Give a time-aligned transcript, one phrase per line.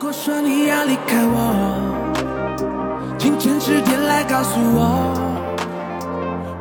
[0.00, 2.54] 果说你要离开我，
[3.18, 5.12] 请诚实点来告诉我，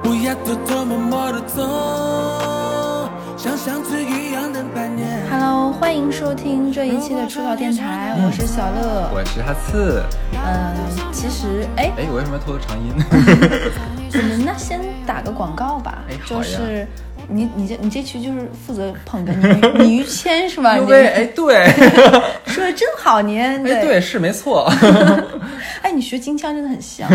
[0.02, 5.22] 不要偷偷摸摸的走，像上次一样等半年。
[5.30, 9.08] Hello，欢迎收听这一期的出逃电台，我是小乐。
[9.14, 10.02] 我是哈刺。
[10.34, 10.74] 嗯，
[11.12, 12.92] 其实，哎，哎，我为什么要拖长音？
[14.18, 16.88] 我们那先打个广告吧，哎好呀就是
[17.30, 19.34] 你你这你这期就是负责捧哏
[19.78, 20.72] 你你于谦是吧？
[20.90, 21.66] 哎，对，
[22.46, 24.72] 说的真好，您哎对，是没错。
[25.82, 27.08] 哎，你学京腔真的很像，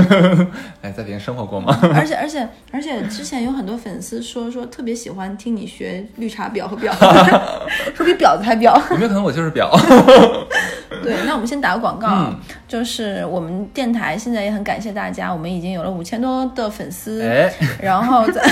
[0.82, 1.78] 哎，在北京生活过吗？
[1.94, 6.92] 而且而且而且之前有很多粉丝说说特别喜欢听你学绿茶婊和婊，
[7.94, 8.80] 说比婊子还婊。
[8.90, 9.68] 有没有可能我就是婊？
[11.02, 12.38] 对，那我们先打个广告，嗯
[12.68, 18.42] 就是我们电台现在也很感谢大家，我们已经有了五千多的粉丝，哎，然后在，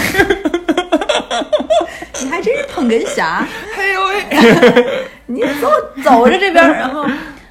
[2.23, 5.71] 你还真是捧哏侠，哎呦喂， 你走
[6.03, 7.07] 走着这边儿，然后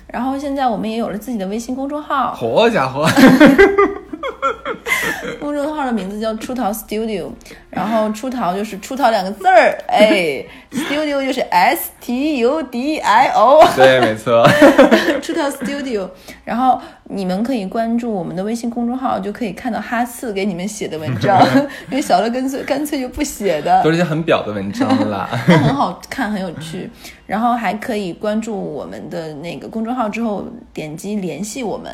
[0.07, 3.07] 然后现在我们也有了自己的微信公众号，好家伙，
[5.39, 7.29] 公众号的名字叫出逃 Studio，
[7.69, 13.63] 然后出逃就是出逃两个字儿，哎，Studio 就是 S T U D I O。
[13.75, 14.45] 对，没错。
[15.21, 16.09] 出逃 Studio，
[16.43, 16.79] 然后
[17.11, 21.43] 你们可以关注我们的微信公众号，就可以看到哈次给你们写的文章，
[21.89, 25.27] 因为小乐干脆干脆就不写的都，是一些很表的文章啦。
[25.47, 26.87] 但很好看，很有趣。
[27.25, 31.91] 然后还可以关注我们的那个公众号之后，点击联系我们，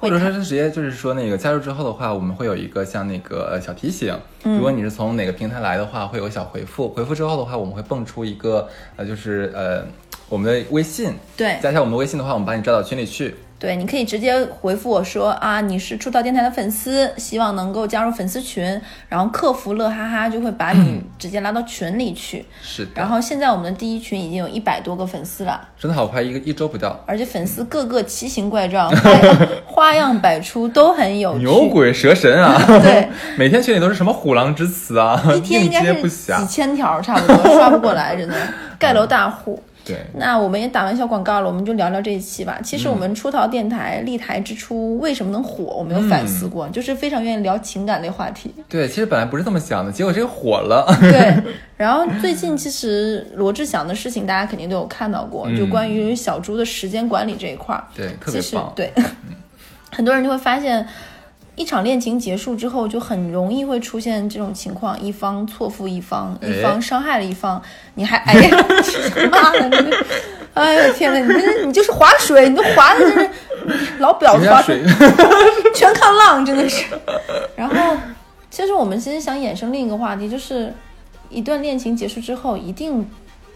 [0.00, 9.84] 或者说是直接就是说那个加入之后的话，我们会有一个像那个呃小提醒，嗯如果你是从哪个平台来的话，会有个小回复，回复之后的话，我们会蹦出一个呃就是呃
[10.28, 13.36] 我们的微信，对加一下我们的微信的话，我们把你招到群里去。
[13.58, 18.62] 对，你可以直接回复我说啊，你是出道电台的粉丝，希望能够加入粉丝群，
[19.08, 22.44] 然后客服乐哈哈就会把你 直接拉到群里去。
[22.62, 25.68] 是的，然后现在我们的第一群已经有一百多个粉丝了。
[25.78, 27.02] 真的好快，一个一周不到。
[27.06, 28.90] 而且粉丝个个奇形怪状，
[29.64, 31.44] 花样百出，都很有趣。
[31.44, 32.62] 牛鬼蛇神啊！
[32.82, 36.46] 对，每天群里都是什么虎狼之词啊，一天应该是几。
[36.46, 38.34] 千条，差不多刷不过来，真的
[38.78, 39.62] 盖楼大户。
[39.86, 42.58] 对，那我们也打完小广告了，我们就聊聊这一期吧。
[42.64, 48.52] 其实我们出逃电台立台之初为什么能火，我没有反思过，就是非常愿意聊情感类话题。
[48.68, 50.84] 对，其实本来不是这么想的，结果这个火了。
[51.00, 51.40] 对，
[51.78, 57.84] 然后最近其实罗志祥的事情大家肯定都有看到过，就关于小猪的时间管理这一块儿。
[57.94, 58.72] 对，特别棒。
[58.74, 58.92] 其实对，
[59.94, 60.84] 很多人就会发现，
[61.56, 67.60] 一场恋情结束之后，就很容易会出现这种情况：一方错付一方，一方伤害了一方，
[67.94, 68.56] 你还哎呀，
[69.30, 69.96] 妈的，你这，
[70.54, 73.30] 哎呀天呐，你这你就是划水，你都划的就是
[73.98, 74.82] 老表划水，
[75.74, 76.84] 全看浪，真的是。
[77.56, 77.96] 然后，
[78.50, 80.72] 其实我们其实想衍生另一个话题，就是
[81.30, 83.08] 一段恋情结束之后，一定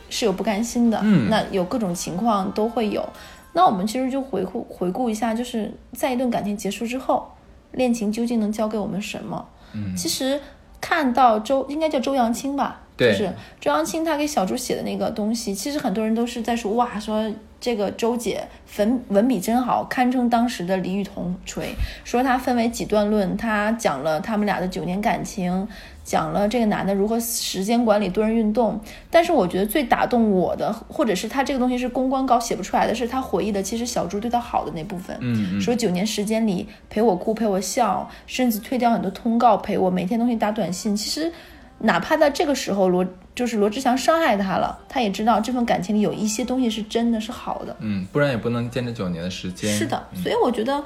[0.09, 3.06] 是有不甘心的，嗯那有各种情况都会有。
[3.53, 7.31] 那我们其实就回顾回顾一下，就是在一段感情结束之后，
[7.72, 9.48] 恋情究竟能教给我们什么？
[9.72, 10.41] 嗯其实
[10.81, 17.30] 看到周应该叫周扬青吧，就是周扬青他给小猪写的那个东西，其实很多人都是在说哇，说
[17.60, 21.75] 这个周姐粉文笔真好，堪称当时的李雨桐锤。
[22.03, 25.69] 说他分为几段论，他讲了他们俩的九年感情，
[26.10, 28.81] 讲了这个男的如何时间管理、多人运动。
[29.09, 35.16] 但是我觉得最打动我的，或者是他这个东西是公关稿写不出来的，是他回忆的其实小猪对他好的那部分。
[35.21, 40.97] 嗯嗯，说九年时间里陪我哭陪我笑，甚至退掉很多通告陪我，每天都会打短信。
[40.97, 41.32] 其实，
[41.78, 47.77] 哪怕在这个时候罗就是罗志祥伤害他了，他也知道这份感情里有一些东西是真的是好的。
[47.78, 49.72] 嗯，不然也不能坚持九年的时间。
[49.72, 50.82] 是的，所以我觉得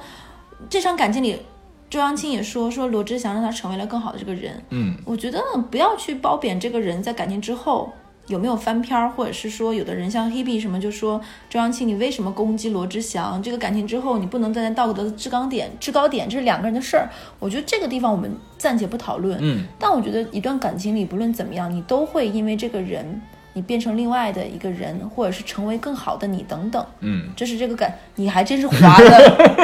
[0.69, 1.41] 这场感情里，
[1.89, 4.61] 周扬青也说说罗志祥让他成为了更好的这个人。
[4.69, 7.91] 嗯，我觉得不要去褒贬这个人在感情之后
[8.27, 13.41] 有没有翻篇儿，或者是说有的人像 Hebe 什么就说周扬青你为什么攻击罗志祥？
[13.41, 17.07] 这个感情之后你不能站在道德的制高点，制高点这是两个人的事儿。
[17.39, 19.37] 我觉得这个地方我们暂且不讨论。
[19.41, 23.21] 嗯，但我觉得一段感情里不论怎么样，你都会因为这个人。
[23.55, 29.57] 你变成另外的一个人，或者是成为更好的你，等等，嗯，这是这个感，你还真是滑的，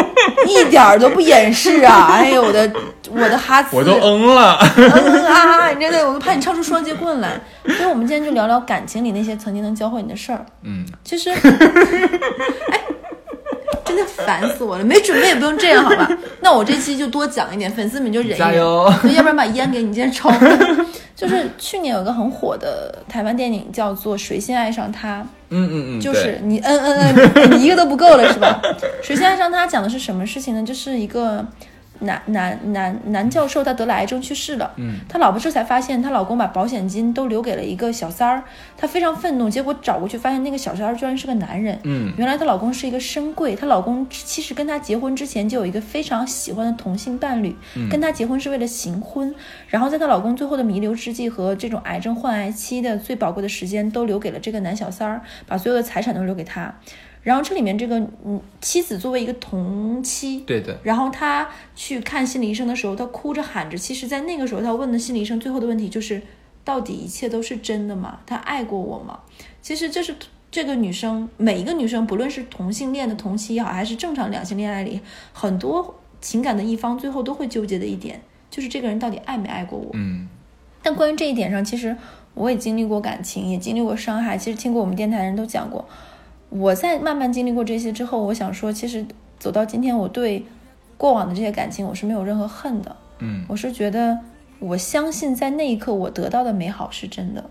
[0.48, 2.08] 一点儿都不掩饰啊！
[2.10, 2.72] 哎呦，我的
[3.12, 4.58] 我的哈兹，我都嗯了。
[4.78, 5.70] 嗯啊！
[5.72, 7.40] 你真的，我都怕你唱出双截棍来。
[7.66, 10.46] 所以，我们今天就聊聊感情里那些曾经能教会你的事儿。
[10.64, 11.30] 嗯，其实，
[12.72, 12.80] 哎，
[13.86, 16.10] 真的烦死我了，没准备也不用这样，好吧？
[16.42, 20.30] 那我这期就多讲一点，粉丝们就忍一忍，加油要不然把烟给你今天抽。
[21.16, 25.20] 就是去年有个很火的台湾电影叫做《谁先爱上他》，
[25.50, 28.60] 嗯嗯嗯，就是你嗯嗯嗯，你一个都不够了是吧？
[29.04, 30.64] 《谁先爱上他》讲的是什么事情呢？
[30.64, 31.46] 就是一个
[32.02, 38.44] 男男男男教授他得了癌症去世了，嗯，他老婆这才发现她老公把保险金都留给了一个小三儿，
[38.78, 42.14] 她非常愤怒，结果找过去发现那个小三儿居然是个男人，嗯。
[42.18, 47.56] 原来她老公是一个深柜，她老公其实跟她结婚之前就有一个非常喜欢的同性伴侣，
[47.90, 49.34] 跟她结婚是为了行婚，
[49.68, 56.74] 然后在她老公最后的弥留之际和这种癌症患癌期的最宝贵的时间都留给了这个男小三儿，把所有的财产都留给他。
[57.24, 63.78] 然后这里面这个嗯妻子作为一个同妻，对的，然后他去看心理医生的时候，他哭着喊着。
[63.78, 66.22] 其实，在那个时候，他问的心理医生最后的问题就是：
[66.64, 68.20] 到底一切都是真的吗？
[68.26, 69.20] 他爱过我吗？
[69.62, 70.16] 其实这是
[70.50, 75.00] 这个女生，每一个女生，不论是同性恋的同妻也好，还是正常两性恋爱里，
[75.32, 79.92] 很多情感的一方最后都会纠结的一点，就是这个人到底爱没爱过我。
[79.94, 80.28] 嗯
[80.84, 81.96] 但关于这一点上，其实
[82.34, 84.36] 我也经历过感情，也经历过伤害。
[84.36, 85.88] 其实听过我们电台的人都讲过，
[86.52, 89.04] 我在慢慢经历过这些之后，我想说，其实
[89.40, 90.46] 走到今天，我对
[90.98, 92.96] 过往的这些感情，我是没有任何恨的。
[93.20, 94.20] 嗯，我是觉得，
[94.60, 97.50] 我相信在那一刻我得到的美好是真的，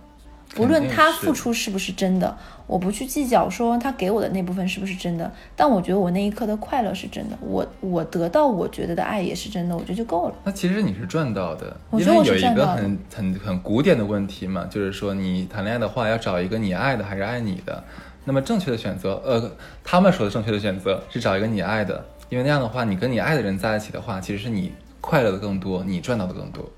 [0.55, 2.37] 不论他付出是不是真的，
[2.67, 10.35] 我不去计较说他给我的那部分是不是真的，但我觉得我那一刻的快乐是真的，我我得到我觉得的爱也是真的，我觉得就够了。
[10.45, 17.83] 那其实你是赚到的，我觉得有一个很很很古典的问题嘛，就是说你谈恋爱的话要找一个你爱的还是爱你的。
[18.25, 19.51] 那么正确的选择，呃，
[19.83, 26.69] 他们说的正确的选择是找一个你爱的，因为那样的话，你跟你爱的人在一起的话，其实是你快乐的更多，你赚到的更多。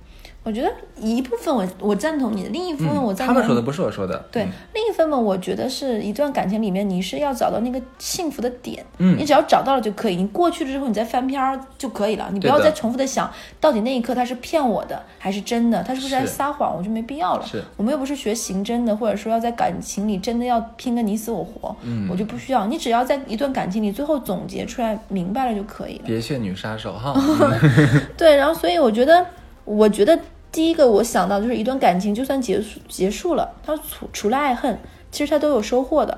[0.44, 0.69] 我觉得
[1.00, 4.19] 一部分我我赞同你的，另一部分我赞同、嗯他们说的不是我说的。
[4.33, 13.31] 对，嗯另一部分，我觉得是一段感情里面，你是要找到那个幸福的点，嗯你只要找到了就可以，你过去了之后，你再翻篇儿就可以了，你不要再重复的想
[13.61, 17.47] 到底那一刻他是骗我的还是真的，他是不是在撒谎，我就没必要了。
[17.47, 26.05] 是我们又不是学刑侦的，或者说要在感情里真的要拼个你死我活，嗯我就不需要，你只要在一段感情里最后总结出来明白了就可以了。
[26.06, 27.15] 别血女杀手哈。
[28.19, 29.25] 对，然后所以我觉得，
[29.64, 30.19] 我觉得
[30.50, 34.79] 第一个我想到就是一段感情就算结束结束了，他除除了爱恨，
[35.11, 36.17] 其实他都有收获的。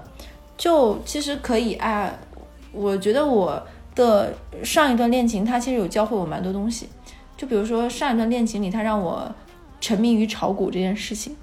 [0.57, 2.17] 就其实可以爱，
[2.73, 3.61] 我觉得我
[3.95, 4.33] 的
[4.63, 6.89] 上一段恋情，他其实有教会我蛮多东西。
[7.37, 9.29] 就比如说上一段恋情里，他让我
[9.81, 11.37] 沉迷于炒股这件事情，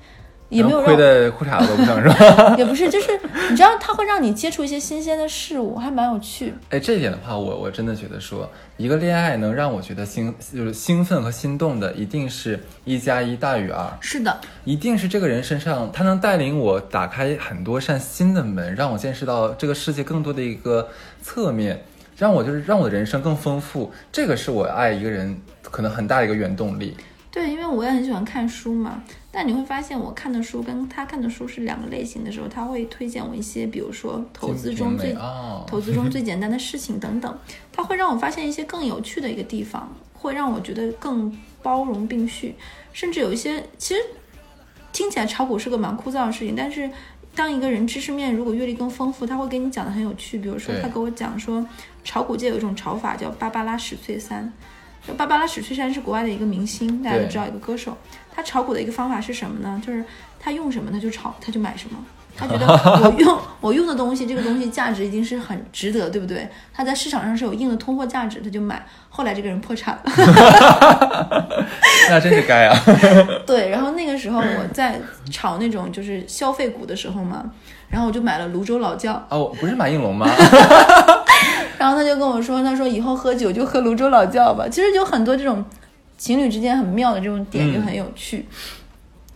[0.52, 2.56] 也没有亏的裤衩子都不剩是吧？
[2.60, 3.18] 也不是，就是
[3.50, 6.54] 你知道，它会让你接触一些新鲜的事物，还蛮有趣。
[6.70, 13.98] 哎，这一点的话，我我真的觉得说，一个恋爱能让我觉得兴就是兴奋和心动的，一定是一加一大于二。
[14.02, 20.90] 是的，一定是这个人身上，他能带领我打开很多扇新的门，让我见识到这个世界更多的一个
[21.24, 21.82] 侧面，
[22.18, 23.90] 让我就是让我的人生更丰富。
[24.12, 26.98] 这个是我爱一个人可能很大的一个原动力。
[27.32, 29.02] 对，因为我也很喜欢看书嘛，
[29.32, 35.16] 但你会发现我看的书跟他看的书是两个类型的时候，他会推荐我一些，比如说投资中最
[35.66, 37.40] 投资中最简单的事情等等，
[37.72, 42.54] 他会让我发现一些更有趣的一个地方，会让我觉得更包容并蓄，
[42.92, 44.02] 甚至有一些其实
[44.92, 46.90] 听起来炒股是个蛮枯燥的事情，但是。
[47.34, 50.38] 当一个人知识面如果阅历更丰富，他会给你讲的很有趣。
[50.38, 51.66] 比如说，他给我讲说，
[52.04, 54.52] 炒股界有一种炒法叫芭芭拉史翠珊，就
[55.18, 57.98] 芭芭拉史翠珊是国外的一个明星，大家都知道一个歌手。
[58.34, 59.82] 他炒股的一个方法是什么呢？
[59.86, 60.04] 就是
[60.40, 61.98] 他用什么他就炒，他就买什么。
[62.34, 66.48] 他觉得我用 我用的东西，这个东西价值一定是很值得，对不对？
[66.74, 68.86] 他在市场上是有硬的通货价值，他就买。
[69.10, 70.04] 后来这个人破产了。
[72.10, 72.80] 那真是该啊！
[73.46, 74.98] 对，然后那个时候我在
[75.30, 77.44] 炒那种就是消费股的时候嘛，
[77.90, 80.26] 然后我就买了泸州老窖，哦，不是马应龙吗？
[81.78, 84.68] 然后他就跟我说，他说以后喝酒就喝泸州老窖吧。
[84.70, 85.64] 其实有很多这种
[86.18, 88.46] 情侣之间很妙的这种点，嗯就很有趣。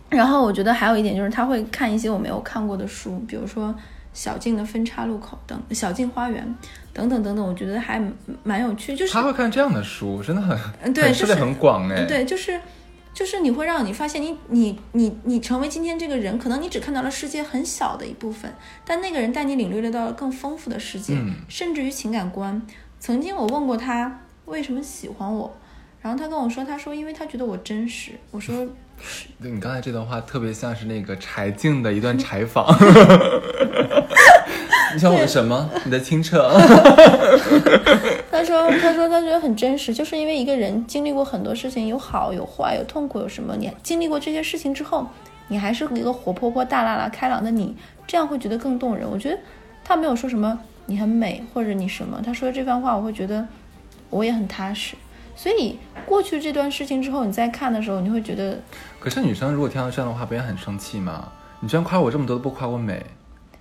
[0.08, 3.74] 然后我觉得还有一点就是他会看一些我没有看过的书，比如说
[4.14, 6.54] 小径的分叉路口等、小径花园
[6.92, 8.00] 等等等等，我觉得还
[8.44, 8.94] 蛮有趣。
[8.94, 12.04] 就是他会看这样的书，真的很嗯对就是很涉猎很广哎。
[12.04, 12.58] 对，就是
[13.16, 18.54] 就是你会让你发现你你你你成为今天这个人，可能你只看到了世界很小的一部分，
[18.84, 22.60] 但那个人带你领略了到了更丰富的世界，嗯甚至于情感观。
[23.00, 25.56] 曾经我问过他为什么喜欢我，
[26.02, 28.12] 然后他跟我说，他说因为他觉得我真实。
[28.30, 28.66] 我说
[29.40, 32.66] 对你刚才这段话特别像是那个柴静的一段 采访。
[34.92, 35.68] 你想我的什么？
[35.84, 36.48] 你的清澈。
[38.30, 45.06] 他说他说他觉得很真实，就是因为一个人经历过很多事情，有好有坏，有痛苦有什么，你经历过这些事情之后，
[45.48, 47.76] 你还是一个活泼泼、大啦啦、开朗的你，
[48.06, 49.08] 这样会觉得更动人。
[49.10, 49.38] 我觉得
[49.84, 53.46] 他没有说什么你很美或者你什么，他说这番话我会觉得
[54.10, 54.94] 我也很踏实。
[55.34, 58.58] 所以过去这段事情之后，你再看的时候，你会觉得
[59.00, 61.28] 可是女生如果听到这样的话，不也很生气吗？
[61.60, 63.04] 你居然夸我这么多都不夸我美，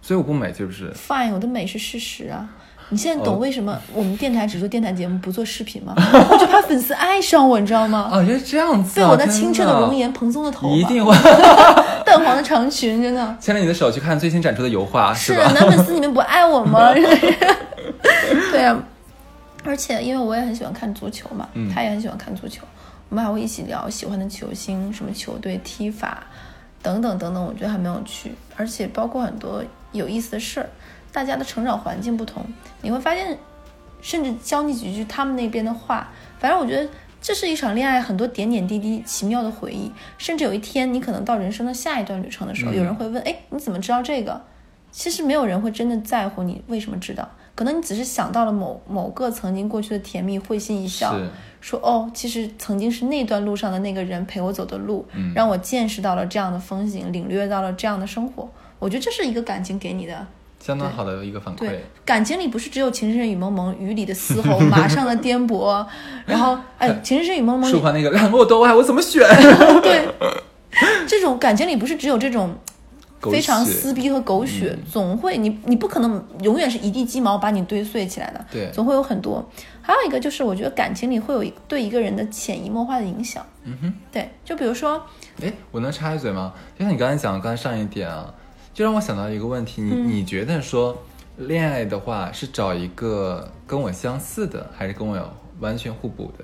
[0.05, 2.47] 所以我不美是不是？fine，我的美是事实啊。
[2.89, 5.95] 你现在哦懂为什么我们电台只做电台节目不做视频吗？
[5.97, 8.07] 我就怕粉丝爱上我，你知道吗？
[8.13, 11.11] 啊，原来这样子、啊，被我那清澈的容颜、蓬松的头发、一定会
[12.05, 13.21] 淡黄的长裙，真的。
[13.41, 16.93] 牵着你的手去看最新展出的油画，是啊，男粉丝你们不爱我吗？
[18.51, 18.79] 对啊，
[19.63, 22.61] 而且因为我也很喜欢看足球嘛，嗯他也很喜欢看足球，
[23.09, 26.23] 我们还会一起聊喜欢的球星、什么球队踢法
[26.83, 29.63] 等等等等，我觉得还蛮有趣，而且包括很多
[29.95, 30.69] 有意思的事儿。
[31.11, 32.45] 大家的成长环境不同，
[32.81, 33.37] 你会发现，
[34.01, 36.09] 甚至教你几句他们那边的话。
[36.37, 36.89] 反正我觉得
[37.21, 39.89] 这是一场恋爱，很多点点滴滴奇妙的回忆。
[40.17, 44.41] 甚至有一天，你可能到人生的下一段旅程的时候，嗯有人会问：“哎，你怎么知道这个？”
[44.91, 51.13] 其实没有人会真的在乎你为什么知道，可能你只是想到了某某个曾经过去的甜蜜，会心一笑，
[51.61, 58.49] 说哦，其实曾经是那段路上的那个人陪我走的路，嗯让我见识到了这样的风景，领略到了这样的生活。
[58.79, 60.27] 我觉得这是一个感情给你的。
[60.59, 65.85] 相当好的一个反馈对。，感情里不是只有情深深雨蒙蒙，雨里的嘶吼，马上的颠簸，
[66.25, 69.21] 然后哎，情深深雨蒙蒙里舒缓那个两个我都爱，我怎么选？
[69.83, 70.07] 对，
[71.07, 72.55] 这种感情里不是只有这种
[73.21, 79.47] 非常撕逼和狗血，总会你你不可能永远是一地鸡毛把你堆碎起来的，对总会有很多。
[79.83, 83.45] 还有一个就是，我觉得感情里会有一对一个人的潜移默化的影响。
[83.65, 84.99] 嗯哼，对，就比如说，
[85.43, 86.51] 哎，我能插一嘴吗？
[86.75, 88.33] 就像你刚才讲的，刚才上一点啊，
[88.75, 91.01] 就让我想到一个问题，你、嗯你觉得说
[91.37, 95.27] 恋爱的话是找一个跟我相似的，还是跟我有
[95.61, 96.43] 完全互补的？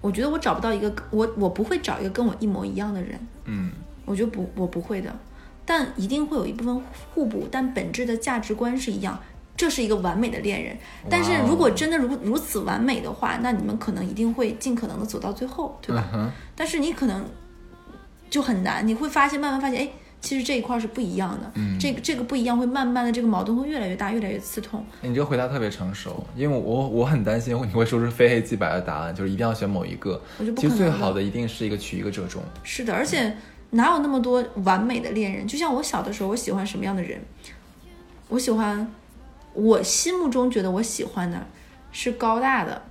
[0.00, 3.70] 我觉得我找不到一个我我不会找一个跟我一模一样的人，嗯，
[4.04, 5.16] 我觉得不我不会的，
[5.64, 6.82] 但一定会有一部分
[7.14, 9.16] 互补，但本质的价值观是一样。
[9.56, 10.76] 这是一个完美的恋人，
[11.10, 16.08] 但是如果真的如如此完美的话，那你们可能一定会尽可能的走到最后，对吧？
[16.14, 17.24] 嗯，但是你可能
[18.30, 24.84] 就很难，你会发现慢慢发现，哎，其实这一块儿是不一样的，嗯这个这个不一样会慢慢的这个矛盾会越来越大，越来越刺痛。
[25.00, 30.52] 你这个回答特别成熟，因为我我很担心你会说出非黑即白的答案，就是一定要选某一个我就。
[30.52, 32.42] 不其实最好的一定是一个取一个折中。
[32.62, 33.36] 是的，而且
[33.70, 35.46] 哪有那么多完美的恋人？
[35.46, 37.20] 就像我小的时候，我喜欢什么样的人？
[38.28, 38.92] 我喜欢，
[39.54, 41.46] 我心目中觉得我喜欢的
[41.92, 42.82] 是高大的、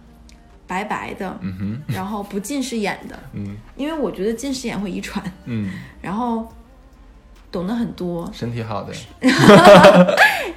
[0.66, 5.70] 白白的，嗯哼，然后不近视眼的，嗯因为我觉得近视眼会遗传，嗯，
[6.02, 6.48] 然后
[7.52, 8.94] 懂得很多，身体好的，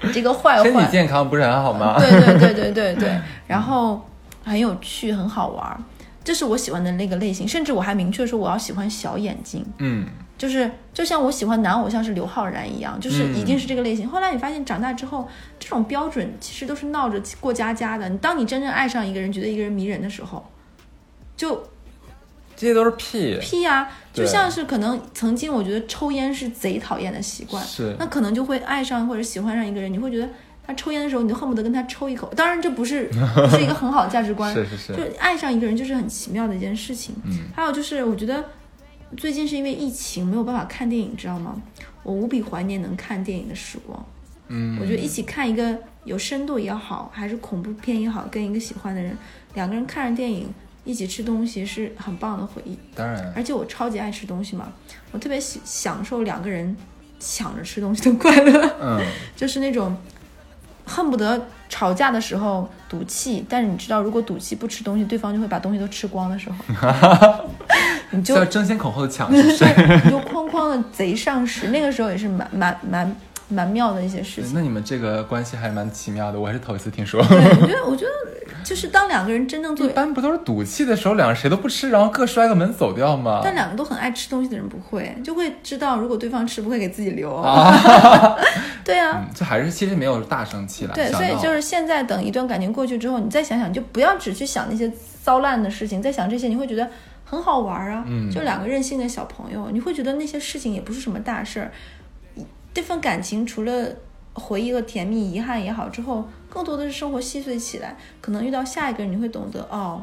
[0.02, 0.87] 你 这个坏坏身体。
[0.90, 1.97] 健康不是很好吗？
[1.99, 4.04] 对对对对对对， 然后
[4.44, 5.80] 很有趣，很好玩儿，
[6.25, 7.47] 这是我喜欢的那个类型。
[7.47, 10.06] 甚至我还明确说我要喜欢小眼睛，嗯，
[10.37, 14.09] 就是就像我喜欢男偶像是刘昊然一样，就是嗯一定是这个类型。
[14.09, 15.28] 后来你发现长大之后，
[15.59, 18.09] 这种标准其实都是闹着过家家的。
[18.09, 20.44] 你当你真正爱上一个人，觉得一个人迷人的时候，
[21.37, 21.62] 就
[22.56, 23.38] 这些都是屁。
[23.40, 30.28] 屁呀、就像是可能曾经我觉得抽烟是贼讨厌的习惯，是那可能就会爱上或者喜欢上一个人，你会觉得
[30.66, 32.32] 他抽烟的时候，你就恨不得跟他抽一口。
[32.34, 37.14] 当然，这不是 不是一个很好的价值观，是是是就爱上一个人就是很奇妙的一件事情。
[37.24, 38.44] 嗯还有就是，我觉得
[39.16, 41.60] 最近是因为疫情没有办法看电影，知道吗？
[42.02, 44.04] 我无比怀念能看电影的时光。
[44.48, 49.16] 嗯，我觉得一起看一个有深度也好，还是恐怖片也好，跟一个喜欢的人，
[49.54, 50.48] 两个人看着电影，
[50.84, 52.78] 一起吃东西是很棒的回忆。
[52.94, 54.68] 当然，而且我超级爱吃东西嘛，
[55.12, 56.76] 我特别喜享受两个人
[57.18, 59.00] 抢着吃东西的快乐，嗯，
[59.37, 59.96] 就是那种
[60.84, 66.56] 恨不得吵架的时候赌气，但是你知道，如果赌气不吃东西，对方就会把东西都吃光的时候，
[68.10, 69.64] 你就要争先恐后的抢，是不是？
[70.04, 73.16] 你就哐哐的贼上食，那个时候也是蛮蛮蛮
[73.49, 74.52] 蛮妙的一些事情。
[74.54, 77.22] 那你们这个关系还蛮奇妙的，我还是头一次听说。
[77.26, 78.10] 对，我觉得我觉得
[78.70, 83.40] 就是当两个人真正做一，般不都是赌气的时候，两个谁都不吃，然后各摔个门走掉吗？
[83.42, 87.28] 但两个都很爱吃东西的人不会，就会知道如果对方吃不会给自己留。
[88.86, 90.94] 对啊，嗯，这还是其实没有大生气了。
[90.94, 94.88] 对，所以就是现在等一段感情过去之后，你再想想，你就不要只去想那些
[95.24, 96.88] 糟烂的事情，再想这些，你会觉得
[97.24, 98.04] 很好玩啊。
[98.06, 101.72] 嗯就两个任性的小朋友，你会觉得那些事情也不是什么大事儿。
[102.72, 103.88] 这份感情除了
[104.32, 107.97] 回忆和甜蜜、遗憾也好之后，更多的是生活细碎起来。
[108.21, 110.02] 可能遇到下一个人，你会懂得哦，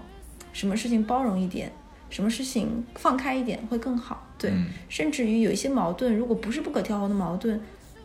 [0.53, 1.71] 什么事情包容一点，
[2.09, 4.25] 什么事情放开一点会更好。
[4.39, 7.59] 对，嗯甚至于有一些矛盾，如果不是不可调和的矛盾，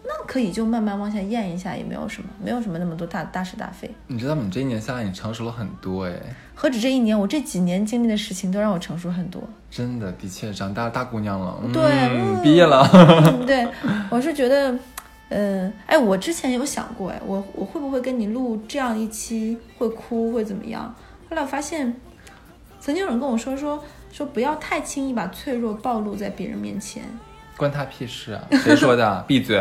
[0.04, 3.88] 那可以就慢慢往下咽一下，也没有什么，没有什么那么多大大是大非。
[4.08, 4.42] 你知道吗？
[4.44, 6.12] 你这一年下来，你成熟了很多哎，
[6.54, 9.42] 何止这一年，我这几年经历的事情都让我成熟很多。
[9.70, 11.58] 真的，的确长大大姑娘了。
[11.62, 12.86] 嗯、对嗯毕业了。
[12.92, 13.66] 嗯， 对，
[14.10, 14.76] 我是觉得，
[15.32, 20.94] 嗯、哎，我之前有想过，哎，我我会不会跟你录这样一期会哭会怎么样？
[21.28, 21.94] 后来我发现，
[22.80, 27.02] 曾经有人跟我说说说不要太轻易把脆弱暴露在别人面前。
[27.56, 28.42] 关他屁事啊！
[28.50, 29.24] 谁说的？
[29.28, 29.58] 闭嘴！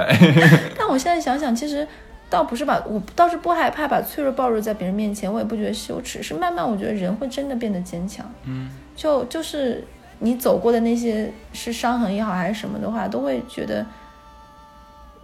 [0.78, 1.88] 但我现在想想，其实
[2.30, 8.26] 倒不是把我倒是不害怕把脆弱暴露在别人面前，我也不觉得羞耻，是慢慢我觉得人会真的变得坚强。
[8.46, 9.86] 嗯，就就是
[10.20, 13.86] 你走过的那些是伤痕也好还是什么的话，都会觉得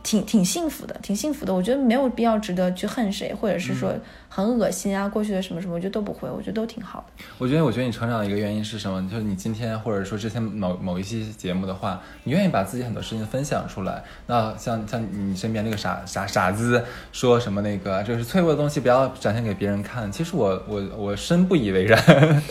[0.07, 1.53] 挺挺幸福的，挺幸福的。
[1.53, 3.93] 我觉得没有必要值得去恨谁，或者是说
[4.29, 7.25] 很恶心啊，过去的什么什么，我觉得都不会，我觉得都挺好的。
[7.37, 9.05] 我觉得，我觉得你成长的一个原因是什么？
[9.11, 14.01] 就是你今天或者说之前某某一期节目的话，你愿意把自己很多事情分享出来。
[14.27, 20.09] 那像像你身边那个傻傻傻子说什么那个，就是脆弱的东西，不要展现给别人看。
[20.09, 21.99] 其实我我我深不以为然。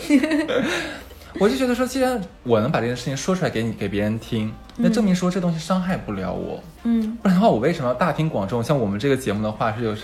[1.39, 6.61] 我就觉得说，既然我能把这件事情说出来给你给别人听，那证明说这东西伤害不了我。
[6.83, 8.63] 嗯，不然的话，我为什么要大庭广众？
[8.63, 9.95] 像我们这个节目的话，是有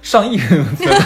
[0.00, 1.04] 上亿人听到的。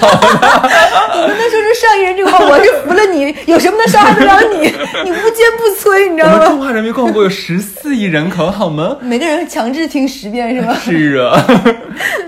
[1.15, 4.61] 你不能说出上亿人这个话，我是服了你，有什么能伤害得了你？
[5.05, 6.35] 你无坚不摧，你知道吗？
[6.35, 8.97] 我们中华人民共和国有十四亿人口，好吗？
[9.03, 10.75] 每个人强制听十遍是吧？
[10.79, 11.45] 是啊，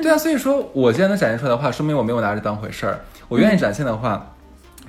[0.02, 3.00] 对啊，所以说我既然能展现出来的话，说明我没有拿这当回事儿。
[3.28, 4.33] 我愿意展现的话，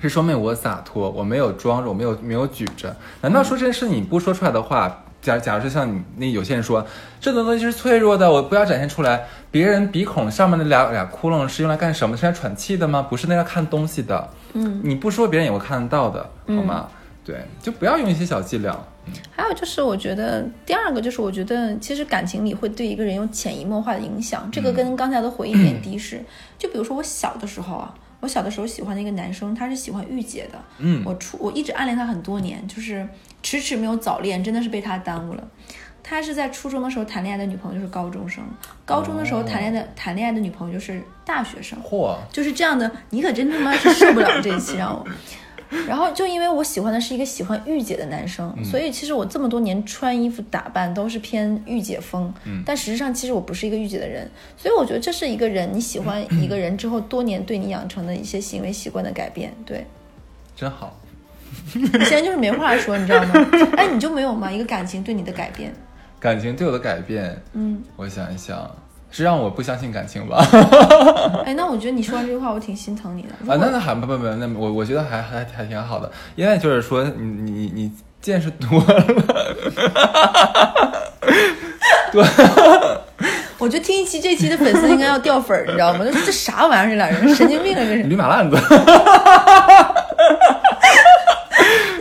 [0.07, 2.95] 是说明我洒脱，我没有装着，我没有没有举着。
[3.21, 6.85] 难道说这件事你不说出来的话，假假如说像你那有些人说
[7.19, 9.25] 这种东西是脆弱的，我不要展现出来。
[9.51, 12.17] 别人鼻孔上面的俩俩窟窿是用来干什么？
[12.17, 13.01] 是来喘气的吗？
[13.01, 14.29] 不是那要看东西的。
[14.53, 16.88] 嗯，你不说别人也会看得到的，好吗？
[17.24, 18.77] 对，就不要用一些小伎俩。
[19.35, 24.50] 还有就是，我觉得第二个就是，我觉得其实感情里会对一个人有潜移默化的影响。
[24.51, 26.24] 这个跟刚才的回忆点 滴是，
[26.57, 30.60] 就比如说我小的时候啊，我小的时候喜欢的一个男生，他是喜欢御姐的。
[30.79, 33.07] 嗯我初我一直暗恋他很多年，就是
[33.43, 35.48] 迟迟没有早恋，真的是被他耽误了。
[36.01, 38.43] 他是在初中的时候谈恋爱的女朋友就是高中生，
[38.86, 41.77] 高中的时候谈恋爱的、谈恋爱的女朋友就是大学生。
[41.81, 45.05] 嚯，就是这样的，你可真他妈是受不了这一期让我。
[45.88, 52.34] 然后就因为我喜欢的是一个喜欢御姐的男生，所以其实我这么多年穿衣服打扮都是偏御姐风。
[52.46, 59.53] 嗯但实际上其实我不是一个御姐的人，所以我觉得这是一个人你喜欢一个人之后多年对你养成的一些行为习惯的改变。
[59.65, 59.86] 对，
[60.55, 60.98] 真好。
[61.74, 63.34] 你现在就是没话说，你知道吗？
[63.77, 64.51] 哎，你就没有吗？
[64.51, 65.74] 一个感情对你的改变？
[66.20, 68.75] 感情对我的改变，嗯，我想一想，
[69.15, 70.45] 是让我不相信感情吧？
[71.45, 73.29] 哎，那我觉得你说完这句话，我挺心疼你的。
[73.39, 79.06] 如啊，果那那还不不不，那我我觉得还还还挺好的，因为就是说你你你你见识多了，
[82.12, 82.23] 对
[83.58, 85.99] 我觉得听一期这期的粉丝应该要掉粉儿，你知道吗？
[86.04, 86.89] 这这啥玩意儿？
[86.91, 87.80] 这俩人神经病啊！
[87.80, 88.04] 这是。
[88.04, 88.58] 驴马烂子。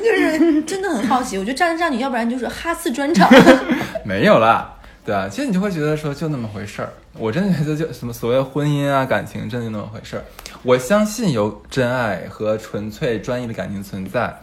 [0.02, 3.30] 就是真的很好奇，我觉得渣男渣女，要不然就是哈次专场。
[4.04, 4.74] 没有啦，
[5.04, 6.88] 对啊，其实你就会觉得说就那么回事儿。
[7.18, 10.24] 我真的觉得就什么所谓婚姻啊、感情，真的就那么回事儿。
[10.62, 14.34] 我相信有真爱和纯粹专一的感情存在，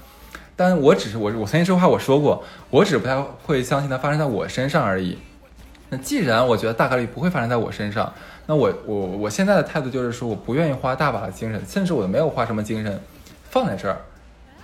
[0.56, 5.18] 但我只是我我曾经这话我说过，我只是不太会相信它发生在我身上而已。
[5.90, 8.14] 那既然我觉得大概率不会发生在我身上，
[8.46, 13.02] 那我我我现在的态度就是说，我不愿意花大把的精神，甚至我没有花什么精神
[13.50, 13.98] 放在这儿。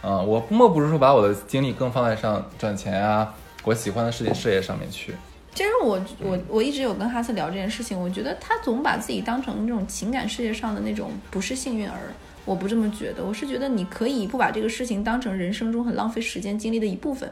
[0.04, 3.34] 啊、我莫不如说把我的精力更放在上赚钱啊，
[3.64, 5.16] 我喜欢的事情事业上面去。
[5.58, 11.98] 其实我我我一直有跟哈斯聊这件事情，我觉得他总把自己当成那种情感世界上的那种不是幸运儿，
[12.46, 17.28] 我不这么觉得，我是觉得你可以不把这个事情当成人生中很浪费时间精力的一部分。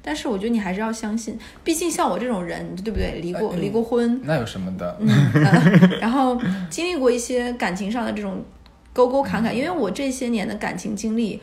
[0.00, 3.18] 但是我觉得你还是要相信，毕竟像我这种人，对不对？
[3.20, 4.96] 离过离过婚，那有什么的？
[5.00, 8.40] 嗯，呃然后经历过一些感情上的这种
[8.92, 11.42] 沟沟坎坎，因为我这些年的感情经历，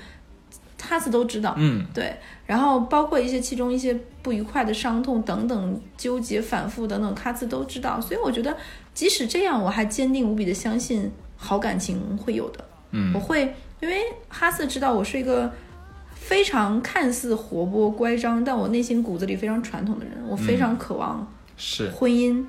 [0.82, 2.15] 哈斯都知道，嗯，对，
[2.46, 8.56] 然后包括一些其中一些不愉快的伤痛等等纠结反复等等，哈斯都知道，所以我觉得
[8.94, 13.13] 即使这样，我还坚定无比的相信好感情会有的，嗯。
[13.13, 15.52] 我会因为哈斯知道我是一个。
[16.13, 21.89] 非常看似活泼乖张，但我内心骨子里非常传统的人，我非常渴望是。
[21.89, 22.46] 婚姻，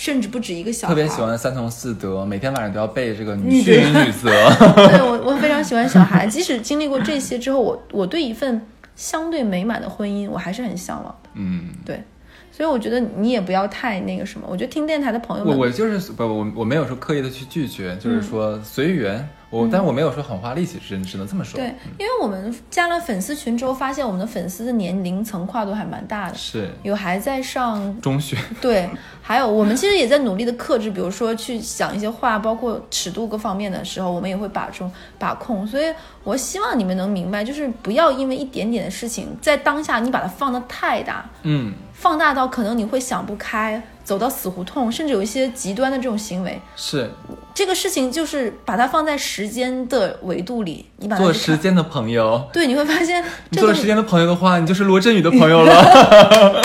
[0.00, 0.94] 甚至不止一个小孩。
[0.94, 4.30] 特别喜欢三从四德，每天晚上都要背这个女女训女则。
[4.30, 6.26] 对 我，我非常喜欢小孩。
[6.26, 11.28] 即使经历过这些之后，我我对一份相对美满的婚姻，我还是很向往的。
[11.34, 12.02] 嗯，对，
[12.50, 14.46] 所以我觉得你也不要太那个什么。
[14.48, 19.28] 我觉得听电台的朋友们，我我就是不我我没有说刻意的去拒绝，嗯就是说随缘。
[19.50, 21.58] 我但我没有说很花力气，只只能这么说。
[21.58, 21.66] 对，
[21.98, 28.38] 因为我们加了粉丝群之后，发现我们的粉丝的年龄层跨度还蛮大的，是有还在上中学。
[28.62, 28.88] 对，
[29.20, 35.66] 还有我们其实也在努力的克制，比如说去想一些话，包括尺度各方面的时候，我们也会把中把控。
[35.66, 46.60] 所以我希望你们能明白，就是不要因为一点点的事情，在当下你把它放的太大，嗯，放大到可能你会想不开，走到死胡同，甚至有一些极端的这种行为。
[46.74, 47.08] 是
[47.54, 52.44] 这个事情就是把它放在时间的维度里，你把它做时间的朋友。
[52.52, 55.72] 对，你会发现你做了时间的朋友的话，你就是罗振宇的朋友了。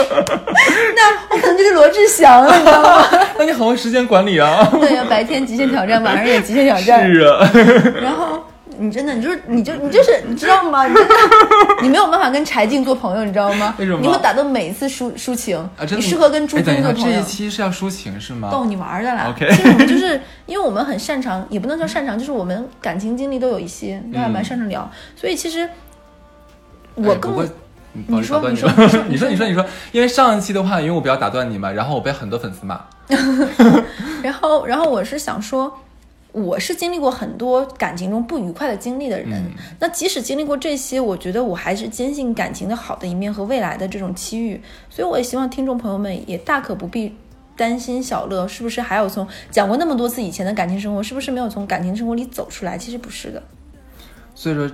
[0.95, 3.05] 那我感可能就是罗志祥了，你知道吗？
[3.37, 4.67] 那你很会时间管理啊。
[4.81, 7.05] 对呀，白天极限挑战，晚上也极限挑战。
[7.13, 7.47] 是啊，
[8.01, 8.41] 然后
[8.77, 10.85] 你真的，你就是，你就你就是， 你知道吗？
[10.87, 11.13] 你真的，
[11.81, 13.73] 你没有办法跟柴静做朋友，你知道吗？
[13.79, 17.23] 为什么你会打动每一次抒抒情，啊，真的你适合跟朱军做朋友这一。
[17.23, 18.49] 期是要抒情是吗？
[18.51, 24.89] 逗你玩儿的啦 OK 其实我们就是因为我们很擅长，也不能说擅长，就是我们感情经历都有一些，都还蛮擅长聊。
[25.15, 25.67] 所以其实
[26.95, 27.43] 我更、哎不过
[27.97, 32.77] 嗯不好意思说打断你说你说 你说，你说，你说，因为上一期的话，因为我比较打断你嘛，然后我被很多粉丝骂。
[34.21, 35.73] 然后，然后我是想说，
[36.35, 39.31] 我是经历过很多感情中不愉快的经历的人。
[39.31, 44.61] 嗯那即使经历过这些，我觉得我还是坚信感情的好的一面和未来的这种机遇。
[44.89, 47.15] 所以，我也希望听众朋友们也大可不必
[47.55, 52.77] 担心小乐是不是还有从讲过那么多次以前的感情生活，是不是没有从感情生活里走出来？
[52.77, 53.41] 其实不是的。
[54.33, 54.69] 所以说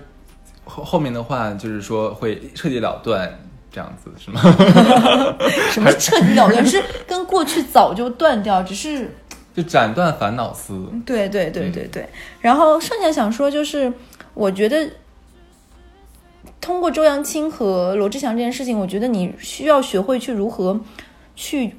[0.66, 3.32] 后后面的话就是说会彻底了断，
[3.72, 4.42] 这样子是吗？
[5.72, 9.14] 什么彻底了断是跟过去早就断掉，只是
[9.54, 10.90] 就斩断烦恼丝。
[11.06, 12.08] 对对对对对，
[12.40, 13.92] 然后剩下想说就是，
[14.34, 14.90] 我觉得
[16.60, 20.80] 通过周扬青和罗志祥这件事情，我觉得你需要学会去如何
[21.36, 21.76] 去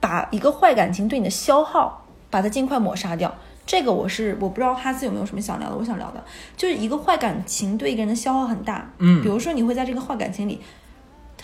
[0.00, 3.34] 把一个坏感情对你的消耗，把它尽快抹杀掉。
[3.66, 6.24] 这个我是我不知道哈斯有没有什么想聊的，我想聊的
[6.56, 8.88] 就是一个坏感情对一个人的消耗很大。
[8.98, 10.60] 嗯比如说你会在这个坏感情里，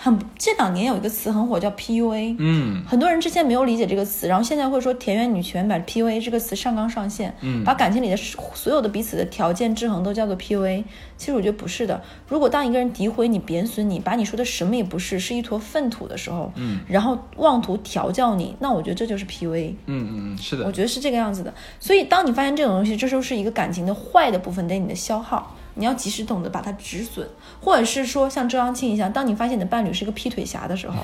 [0.03, 10.83] 很这两年有一个词很火叫 PUA，嗯很多人之前没有理解这个词，然后现在会说田园女权把 PUA 这个词上纲上线，嗯把感情里的所有的彼此的条件制衡都叫做 PUA。
[11.17, 12.03] 其实我觉得不是的。
[12.27, 19.71] 如果当一个人诋毁你、贬损你，把你说的什么也不是，是一坨粪土的时候，嗯然后妄图调教你，那我觉得这就是 PUA。
[19.87, 20.73] 嗯嗯嗯，是的我。
[20.73, 21.55] 觉得是这个样子的。
[21.79, 27.27] 所以，当你发现这种东西，这时候是一个感情的坏的部分对你的消耗，你要及时懂得把它止损，
[27.61, 30.97] 或者是说像周扬青一样，当你发现你的伴侣是个劈腿侠的时候，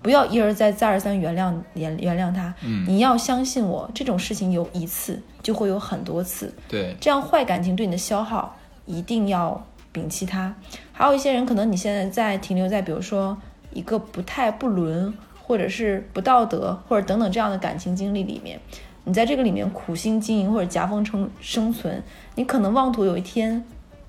[0.00, 2.84] 不要一而再再而三原谅原原谅他，嗯。
[2.86, 10.54] 你要相信我，这种事情有一次就会有很多次，对，这样坏感情对你的消耗一定要摒弃它。
[10.92, 13.36] 还有一些人，可能你现在在停留在比如说
[13.72, 18.58] 一个不太不伦，或者是不道德，或者等等这样的感情经历里面，
[19.04, 22.02] 你在这个里面苦心经营或者夹缝生生存，
[22.36, 23.64] 你可能妄图有一天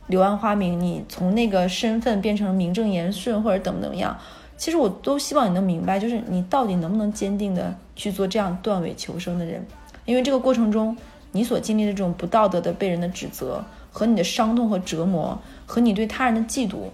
[0.09, 4.17] 柳暗花明，你从那个身份变成名正言顺，或者怎么怎么样。
[4.57, 9.65] 其实我都希望你能明白，就是你到底能不能坚定的去做这样断尾求生的人，
[10.05, 10.97] 因为这个过程中，
[11.31, 16.89] 你所经历的这种不道德的被人的指责，和你的伤痛和折磨，和你对他人的嫉妒，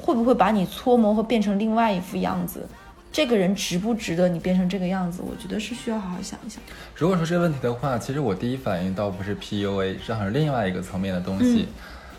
[0.00, 2.66] 会不会把你搓磨和变成另外一副样子？
[3.10, 5.22] 这个人值不值得你变成这个样子？
[5.22, 6.62] 我觉得是需要好好想一想。
[6.94, 11.68] 如果说这个问题的话，其实我第一反应倒不是 PUA，是好像另外一个层面的东西。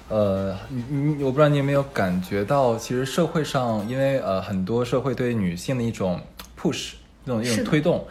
[0.09, 6.19] 呃，你你我不知道你有没有感觉到，其实社会上，因为呃很多社会对女性的一种
[6.59, 6.93] push，
[7.25, 8.07] 那种一种推动，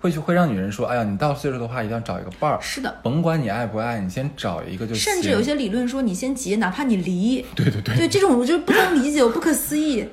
[0.00, 2.58] 会去会让女人说，哎呀，你到岁数的话，一定要找一个伴儿。
[2.60, 5.02] 是的，甭管你爱不爱，你先找一个就行。
[5.02, 7.44] 甚至有些理论说你先结，哪怕你离。
[7.54, 10.08] 对 对对，对这种我就是不能理解，我不可思议。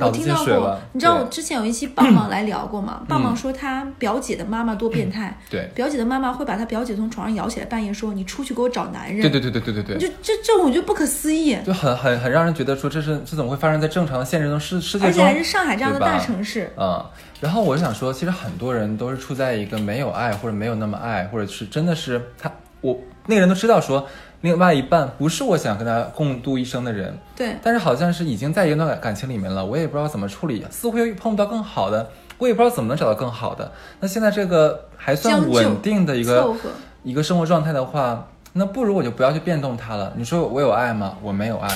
[0.00, 0.78] 我听到过。
[0.92, 3.02] 你知道我之前有一期棒棒来聊过吗？
[3.08, 9.20] 棒棒说他表姐的妈妈多变态，对表姐的妈妈会把他表姐从床上摇起来，半夜说你出去给我找男人。
[9.20, 15.08] 对对对对对对对，就这这种我觉得不可思议，就很很很让人觉得说这是这怎么会发生在正常的现实中世世界中？
[15.08, 16.70] 而且还是上海这样的大城市。
[16.76, 17.04] 嗯，
[17.40, 24.06] 然后我就想说，其实很多人都是处在一个没有爱或者没有那么爱，或者是真的是他我那个人都知道说，
[24.42, 33.70] 另外一半不是我想跟他共度一生的人，对，但是好像是已经在一段感情里面了，我也不知道怎么处理，似乎又碰不到更好的，我也不知道怎么能找到更好的。
[34.00, 36.54] 那现在这个还算稳定的一个
[37.02, 40.12] 一个生活状态的话，那不如我就不要去变动它了。
[40.16, 41.16] 你说我有爱吗？
[41.22, 41.68] 我没有爱。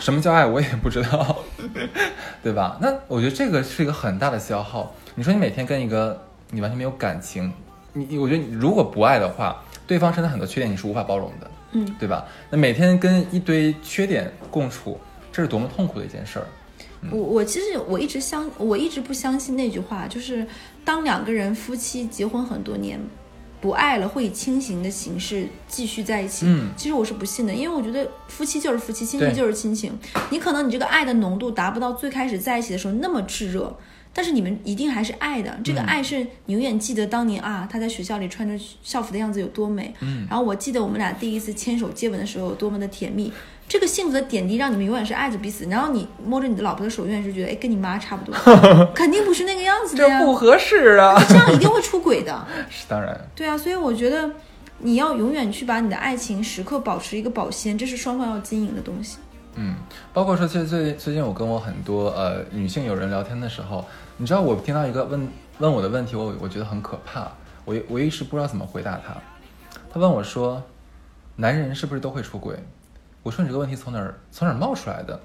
[0.00, 0.46] 什么叫爱？
[0.46, 1.36] 我也不知道，
[2.42, 2.78] 对吧？
[2.80, 4.94] 那我觉得这个是一个很大的消耗。
[5.14, 6.18] 你说你每天跟一个
[6.50, 7.52] 你完全没有感情，
[7.92, 12.26] 你你我觉得你如果不爱的话，对方身上很多缺点你是无法包容的，嗯，对吧？
[12.50, 14.98] 那每天跟一堆缺点共处，
[15.30, 16.46] 这是多么痛苦的一件事儿。
[17.10, 20.46] 我我其实我一直相我一直不相信那句话，就是
[20.84, 23.00] 当两个人夫妻结婚很多年，
[23.60, 26.44] 不爱了会以亲情的形式继续在一起。
[26.46, 29.98] 嗯其实我是不信的，因为我觉得夫妻就是夫妻，亲情就是亲情。
[30.28, 33.74] 你可能你这个爱的浓度达不到最开始在一起的时候那么炙热。
[34.20, 43.32] 但是你们一定还是爱的，这个嗯爱是你永远记得当年啊，他在学校里穿着校服的样子有多美，嗯然后我记得我们俩第一次牵手接吻的时候有多么的甜蜜，
[43.66, 45.64] 这个幸福的点滴让你们永远是爱着彼此。
[45.70, 48.34] 然后你摸着你的老婆的手，永远是觉得，哎，跟你妈差不多，
[48.94, 51.16] 肯定不是那个样子的呀，不合适啊！
[51.26, 52.46] 这样一定会出轨的。
[52.68, 54.30] 是当然，对啊，所以我觉得
[54.80, 59.16] 你要永远去把你的爱情时刻保持一个保鲜，这是双方要经营的东西。
[59.56, 59.74] 嗯，
[60.12, 63.84] 包括说，其实最最近我跟我很多呃女性友人聊天的时候，
[64.20, 65.26] 你知道我听到一个问
[65.60, 67.26] 问我的问题，我我觉得很可怕，
[67.64, 69.16] 我我一时不知道怎么回答他。
[69.90, 70.62] 他问我说，
[71.36, 72.54] 男人是不是都会出轨？
[73.22, 75.18] 我说你这个问题从哪儿从哪儿冒出来的？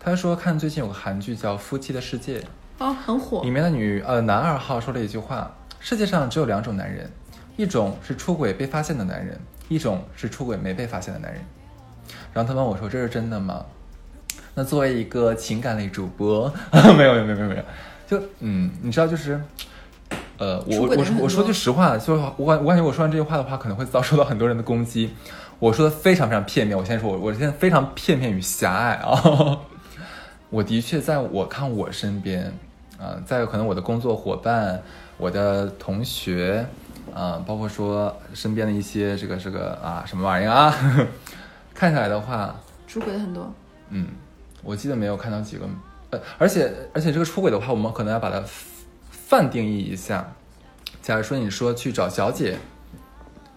[0.00, 2.40] 他说看最近有个韩剧叫《夫妻的世界》，
[2.78, 3.52] 哦，很火里。
[3.52, 7.08] 面的女呃男二号说了一句话：世界上只有两种男人，
[7.56, 11.40] 一种是出轨被发现的男人，一种是出轨没被发现的男人。
[12.32, 13.64] 然后他问我说：“这是真的吗？”
[14.56, 17.64] 那作为一个情感类主播，没有没有没有没有没有，
[18.06, 19.40] 就嗯，你知道就是，
[20.38, 25.10] 呃，我出轨的人很我我说句实话，就是我感我感觉我说完这句话的话，可能会遭受到很多人的攻击。
[25.58, 29.60] 我说的非常非常片面，我先说我我现在非常片面与狭隘啊。
[30.50, 32.52] 我的确在我看我身边，
[32.98, 34.82] 啊、在可能我的工作伙伴、
[35.16, 36.66] 我的同学，
[37.14, 40.74] 啊、包括说身边的一些这个这个啊什么玩意儿啊，
[41.74, 42.54] 看起来的话，
[42.86, 43.52] 出轨的很多。
[43.88, 44.08] 嗯，
[44.62, 45.66] 我记得没有看到几个，
[46.14, 48.42] 呃，而且而且这个出轨的话，我们可能要把它
[49.10, 50.32] 泛定义一下。
[51.02, 52.56] 假如说你说去找小姐，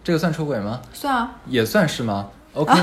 [0.03, 0.81] 这个算出轨吗？
[0.93, 2.73] 算啊，也算是吗？OK，、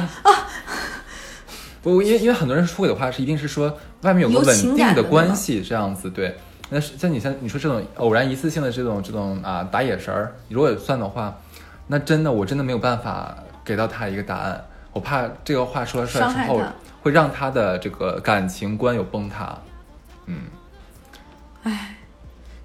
[1.82, 6.36] 不，因为因为很多人出轨的话，是一定是说外面有个稳定的关系这样子，对。
[6.70, 11.38] 那是像你像你说这种偶然一次性的这种这种啊打眼神儿，如果算的话，
[11.88, 16.62] 那真的我真的没有办法给到他一个答案，我怕这个话说出来之后
[17.04, 19.58] 会让他的这个感情观有崩塌。
[20.24, 20.38] 嗯，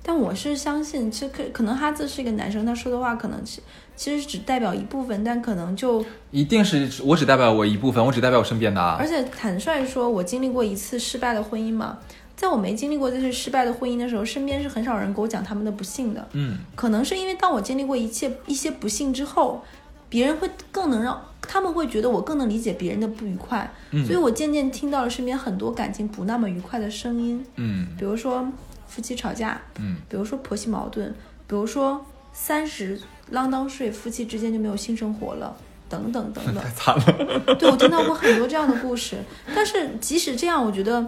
[0.02, 3.62] 但我是相信，其实可可能哈兹是一个男生，他说的话可能其
[3.98, 9.06] 其实只代表一部分，但可能就一定是我只代表我一部分，我只代表我身边的啊而。
[9.06, 11.98] 且坦率说，我经历过一次失败的婚姻嘛，
[12.38, 16.26] 在我没经历过这次失败的婚姻的时候，身边是很少人给我讲他们的不幸的。
[16.32, 19.62] 嗯，可能是因为当我经历过一切一些不幸之后，
[20.08, 28.46] 别人会更能让他们会觉得我更能理解别人的不愉快，嗯所以我渐渐听到了身边很多感情不那么愉快的声音，嗯比如说
[28.88, 31.10] 夫妻吵架，嗯比如说婆媳矛盾，
[31.48, 33.00] 比如说三十
[33.32, 35.56] 啷当睡，夫妻之间就没有性生活了。
[35.90, 37.56] 等等等等 太，惨了。
[37.58, 39.18] 对我听到过很多这样的故事，
[39.56, 41.04] 但是即使这样，我觉得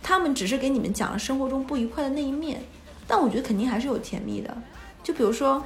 [0.00, 2.62] 他们只是给你们讲了生活中不愉快的那一面，
[3.08, 4.56] 但我觉得肯定还是有甜蜜的。
[5.02, 5.60] 就比如说，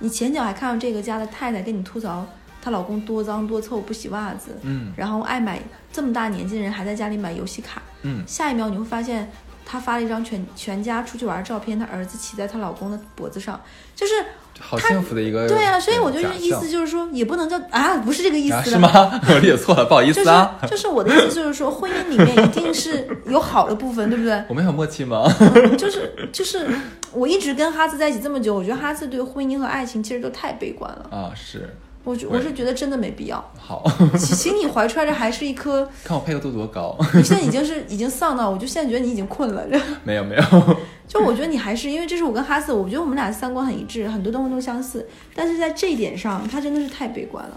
[0.00, 2.26] 你前脚还看到这个家的太太跟你吐槽
[2.60, 5.60] 她老公多脏多臭不洗袜子，嗯然后爱买
[5.92, 9.30] 这么大年纪的人还在家里买游戏卡，嗯下一秒你会发现。
[9.70, 13.60] 她发了一张全全家出去玩的照片，她儿子骑在她老公的脖子上，
[13.94, 14.14] 就是
[14.58, 18.88] 好幸福的一个对啊，所以我觉假得意思就是说，也不能叫啊，不是这个意思啊，是吗？
[19.28, 20.58] 我理解错了，不好意就是思啊。
[20.66, 24.42] 就是我的意思就是说，婚姻里面一定是有好的部分，对不对？
[24.48, 25.30] 我们有默契吗？
[25.76, 26.66] 就是就是，
[27.12, 31.10] 我一直跟哈斯在一起这么久，我觉得哈斯对婚姻和爱情其实都太悲观了。
[31.14, 31.76] 啊，是
[32.08, 33.52] 我觉我是觉得真的没必要。
[33.58, 33.84] 好，
[34.16, 36.96] 请请你怀揣着还是一颗， 看我配合度多高。
[37.12, 39.66] 你现在已经是已经丧到，我就现在觉得你已经困了。
[40.04, 47.56] 没有没有，就我觉得你还是因为这是我跟哈斯，我觉得我们俩三观很一致，很多东西都相似，但是在这一点上，他真的是太悲观了。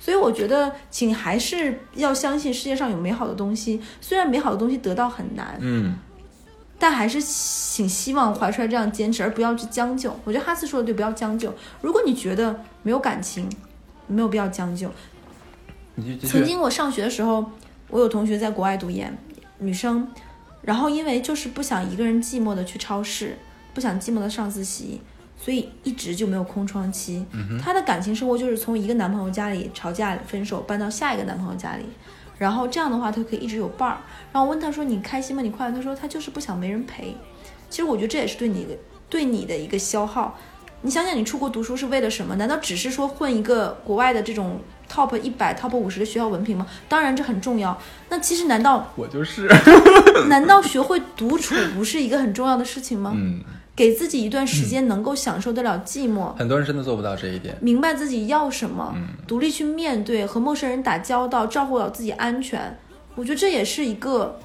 [0.00, 5.94] 所以我觉得，请还是要相信世界上有美好的东西，虽然美好的东西得到很难，嗯，
[6.78, 10.14] 但还是请希望怀揣这样坚持，而不要去将就。
[10.24, 11.54] 我觉得哈斯说的对，不要将就。
[11.80, 13.50] 如果你觉得没有感情，
[14.06, 14.90] 没有必要将就。
[16.22, 17.44] 曾经我上学的时候，
[17.88, 19.16] 我有同学在国外读研，
[19.58, 20.08] 女生，
[20.62, 23.38] 然后因为就是不想一个人寂寞的去超市，
[23.72, 25.00] 不想寂寞的上自习，
[25.38, 27.24] 所以一直就没有空窗期。
[27.62, 31.84] 她的感情生活就是从一个男朋友家里吵架分手，搬到下一个男朋友家里，
[32.38, 33.98] 然后这样的话，他可以一直有伴儿。
[34.32, 35.42] 然后我问他说：“你开心吗？
[35.42, 37.16] 你快乐？”他说：“他就是不想没人陪。”
[37.70, 38.74] 其实我觉得这也是对你一个
[39.08, 40.38] 对你的一个消耗。
[40.82, 42.36] 你想想，你出国读书是为了什么？
[42.36, 46.66] 难道只是说混一个国外的这种 top 一百、top 五十的学校文凭吗？
[46.88, 47.76] 当然这很重要。
[48.10, 49.48] 那其实难道我就是，
[50.28, 53.12] 难道学会独处不是一个很重要的事情吗？
[53.14, 53.42] 嗯，
[53.76, 57.56] 给自己一段时间能够享受得了寂寞，很多人真的做不到这一点。
[57.60, 62.78] 明白自己要什么，嗯独立去面对和陌生人打交道，照顾好自己安全。
[63.16, 64.38] 我觉得这也是一个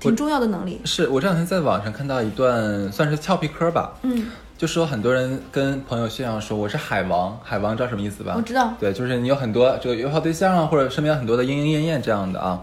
[0.00, 0.80] 挺重要的能力。
[0.84, 8.34] 是我这两天在网上看到一段算是俏皮嗑吧，嗯，就说很多人跟朋友炫耀说我是海王，海王知道什么意思吧？
[8.36, 8.74] 我知道。
[8.80, 12.60] 对，就是你有很多这个约炮对象啊，或者身边有很多的莺莺燕燕这样的啊。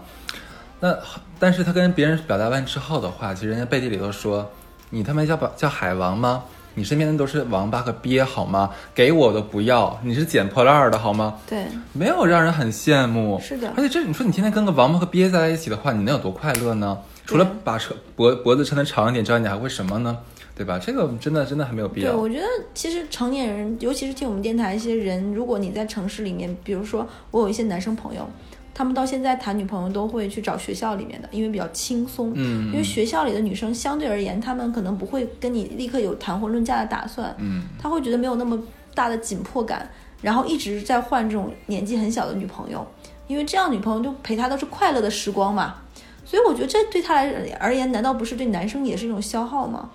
[0.80, 0.94] 那
[1.38, 4.50] 但是他跟别人表达完之后的话，其实人家背地里都说
[4.94, 6.44] 你他妈叫把叫海王吗？
[6.74, 8.70] 你身边的都是王八和鳖好吗？
[8.94, 11.38] 给我都不要，你是捡破烂儿的好吗？
[11.48, 13.40] 对，没有让人很羡慕。
[13.40, 16.98] 是的而且这你说你天天跟个王八和鳖在一起的话，你能有多快乐呢？
[17.24, 20.18] 除了把车脖脖子撑得长一点之外，你还会什么呢？
[20.54, 20.78] 对吧？
[20.78, 22.20] 这个真的真的还没有必要对，要。
[22.22, 28.28] 我觉得其实成年人，尤其是听我们电台一些人，如果你在城市里面，比如说我有一些男生朋友，
[28.74, 32.32] 他们到现在谈女朋友都会去找学校里面的，因为比较轻松。
[32.34, 38.58] 嗯因为学校里的女生相对而言，他们可能不会跟你立刻有谈婚论嫁的打算，嗯她会觉得没有那么
[38.94, 39.88] 大的紧迫感，
[40.20, 42.86] 然后一直在换这种年纪很小的女朋友，
[43.26, 45.76] 因为这样女朋友就陪他都是快乐的时光嘛。
[46.24, 47.30] 所以我觉得这对他来
[47.60, 49.90] 而言，难道不是对男生也是一种消耗吗？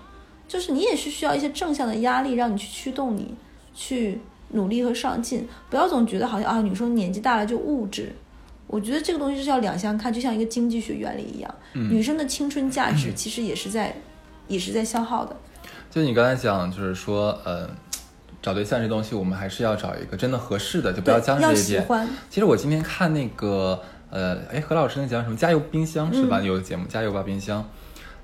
[0.46, 3.34] 就是你也是需要一些正向的压力，让你去驱动你
[3.74, 8.14] 去努力和上进，不要总觉得好像啊女生年纪大了就物质。
[8.68, 13.96] 我觉得这个东西是要两相看，就像一个经济学原理一样，女生的青春价值 其实也是在，
[14.46, 15.34] 也是在消耗的。
[15.90, 17.68] 就你刚才讲，就是说，呃，
[18.42, 21.64] 找对象这东西，我们还是要找一个真的合适的，就不要将就这一点。
[21.64, 26.40] 喜欢，其实我今天看那个，呃，哎，何老师那讲什么《加油冰箱》是嗯吧？
[26.42, 27.62] 有个节目《加油吧冰箱》，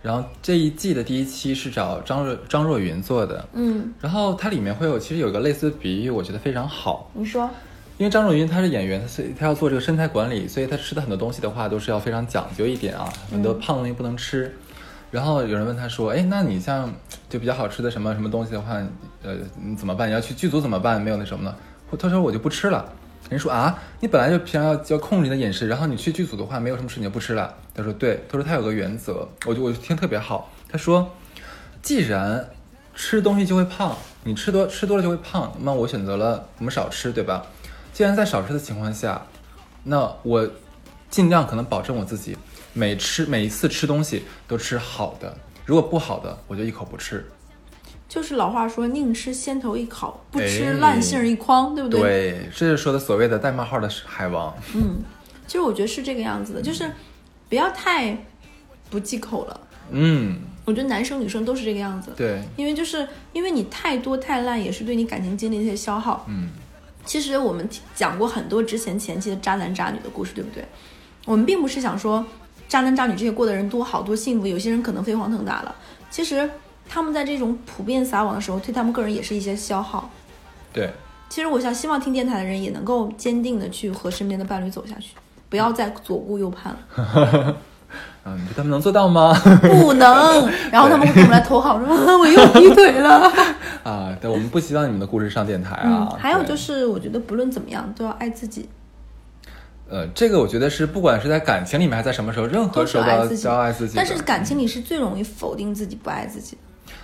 [0.02, 7.10] 然后这一季的第一期是找张若张若昀做的，嗯，然后它里面会有其实有一个类似的比喻，我觉得非常好。
[7.14, 7.48] 你说，
[7.96, 14.52] 因为张若昀他是演员，所以他要做这个身材管理，所以他吃的很多东西的话都是要非常讲究一点啊，很多胖的东西不能吃。
[15.12, 16.92] 然后有人问他说：“哎，那你像
[17.28, 18.82] 就比较好吃的什么什么东西的话，
[19.22, 20.08] 呃，你怎么办？
[20.08, 21.00] 你要去剧组怎么办？
[21.00, 21.54] 没有那什么呢？”
[21.96, 22.92] 他说：“我就不吃了。”
[23.30, 30.50] 人说：“啊，你本来就平常要要控制你的饮食，然后你去剧组的话，没有什么事你就不吃了。”他说：“对。”他说他有个原则，我就我就听特别好。
[30.68, 31.08] 他说
[31.80, 32.44] ：“既然
[32.96, 37.46] 吃东西就会胖，你吃多吃多了就会胖，那我选择了我们少吃，对吧？
[37.94, 39.24] 既然在少吃的情况下，
[39.84, 40.46] 那我
[41.08, 42.36] 尽量可能保证我自己
[42.72, 47.24] 每吃每一次吃东西都吃好的，如果不好的我就一口不吃。
[48.08, 52.00] 就是老话说，宁吃仙头一口，不吃哎烂杏儿一筐，对不对？
[52.00, 54.52] 对，这是说的所谓的带冒号的海王。
[54.74, 54.96] 嗯，
[55.46, 56.90] 其实我觉得是这个样子的，就是
[57.48, 58.16] 不要太
[58.90, 59.60] 不忌口了。
[59.90, 66.24] 嗯，我觉得男生女生都是这个样子，对，因为就是因为你太多太烂，也是对你感情经历的一些消耗。
[66.28, 66.50] 嗯，
[67.04, 70.64] 其实我们讲过很多之前前期的渣男渣女的故事，对不对？
[71.26, 72.24] 我们并不是想说
[72.68, 75.74] 渣男渣女这些过的人多好多幸福，有些人可能飞黄腾达了，
[76.10, 76.48] 其实
[76.88, 80.10] 他们在这种普遍撒网的时候，对他们个人也是一些消耗。
[80.72, 80.92] 对，
[81.28, 85.14] 其实我想，希望听电台的人也能够坚定的去和身边的伴侣走下去，
[85.48, 87.56] 不要再左顾右盼了，
[88.24, 89.32] 嗯，你觉得他们能做到吗？
[89.62, 90.48] 不能。
[90.72, 93.30] 然后他们会给我们来投好说 我又劈腿了。
[93.84, 98.68] 啊，对，我们不希望你们的故事上电台嗯啊。，还有就是，我觉得不论怎么样都要爱自己，
[99.90, 103.94] 呃，这个我觉得是不管是在感情里面还是在什么时候，任何时候都要爱自己都要爱自己。
[103.96, 106.62] 但是感情里是最容易否定自己、不爱自己的。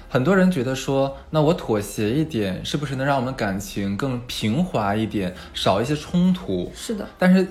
[0.09, 6.72] 很多人觉得说，那我妥协一点，是不是能让我们感情更平滑一点，少一些冲突？
[6.74, 7.46] 是的，但是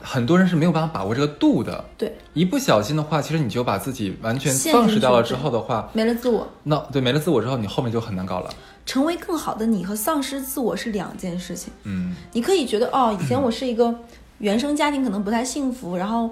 [0.00, 1.84] 很多人是没有办法把握这个度的。
[1.96, 8.50] 对，一不小心的话，其实你就把自己完全陷进丧失掉了之后的话，没了自我，那对没了自我之后，你后面就很难搞了。
[8.86, 11.72] 成为更好的你和丧失自我是两件事情。
[11.82, 13.94] 嗯，你可以觉得哦，以前我是一个
[14.38, 16.30] 原生家庭可能不太幸福，然后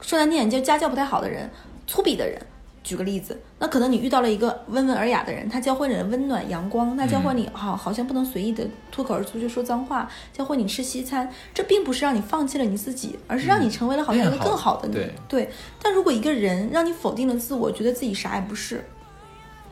[0.00, 1.50] 说难听点就家教不太好的人，
[1.86, 2.40] 粗鄙的人。
[2.82, 14.94] 举个例子，那可能你遇到了一个温文尔雅的人，他教会你温暖阳光，他教会你好、好像不能随意的脱口而出就说脏话，教会你吃西餐，这并不是让你放弃了你自己，而是让你成为了好像一个更好的你。
[15.28, 18.84] 对但如果一个人让你否定了自我，觉得自己啥也不是，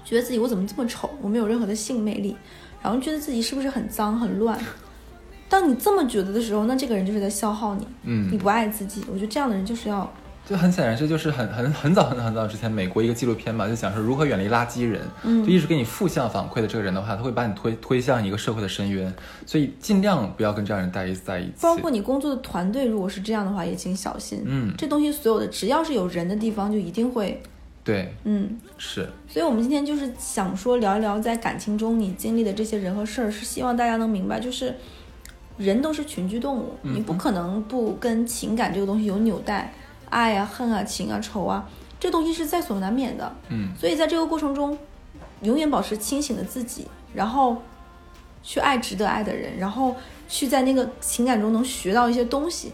[0.04, 2.36] 觉得自己我怎么这么丑，我没有任何的性魅力，
[2.80, 4.58] 然后觉得自己是不是很脏很乱。
[5.48, 9.04] 当你这么觉得的时候，那这个人就是在消耗你，嗯你不爱自己。
[9.10, 10.08] 我觉得这样的人就是要
[10.50, 15.00] 就很显然，这就是很很很早很早很早之前美国一个纪录片嘛，就讲说如何远离垃圾人。
[15.22, 19.14] 嗯就一直给你负向反馈的这个人的话，他会把你推推向一个社会的深渊，
[19.46, 21.52] 所以尽量不要跟这样人待一在一起。
[21.60, 24.42] 包括你工作的团队，如果是这样的话，也请小心。
[24.44, 27.40] 嗯这东西所有的只要是有人的地方，就一定会
[27.84, 28.58] 对嗯。
[28.76, 34.74] 是所以，我们今天就是想说聊一聊在感情中你经历的这些人和事儿，是希望大家能明白，就是
[35.56, 39.72] 人都是群居动物，嗯你不可能不跟情感这个东西有纽带，
[40.10, 41.66] 爱啊、恨啊、情啊、仇啊，
[41.98, 43.34] 这东西是在所难免的。
[43.48, 44.76] 嗯所以在这个过程中，
[45.42, 47.56] 永远保持清醒的自己，然后
[48.42, 49.96] 去爱值得爱的人，然后
[50.28, 52.72] 去在那个情感中能学到一些东西。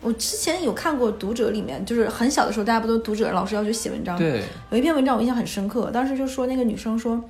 [0.00, 7.22] 我之前有看过《读者》里面，就是很小的时候，大家不都读者老师要去写文章，对有一篇文章我印象很深刻，当时就说那个女生说，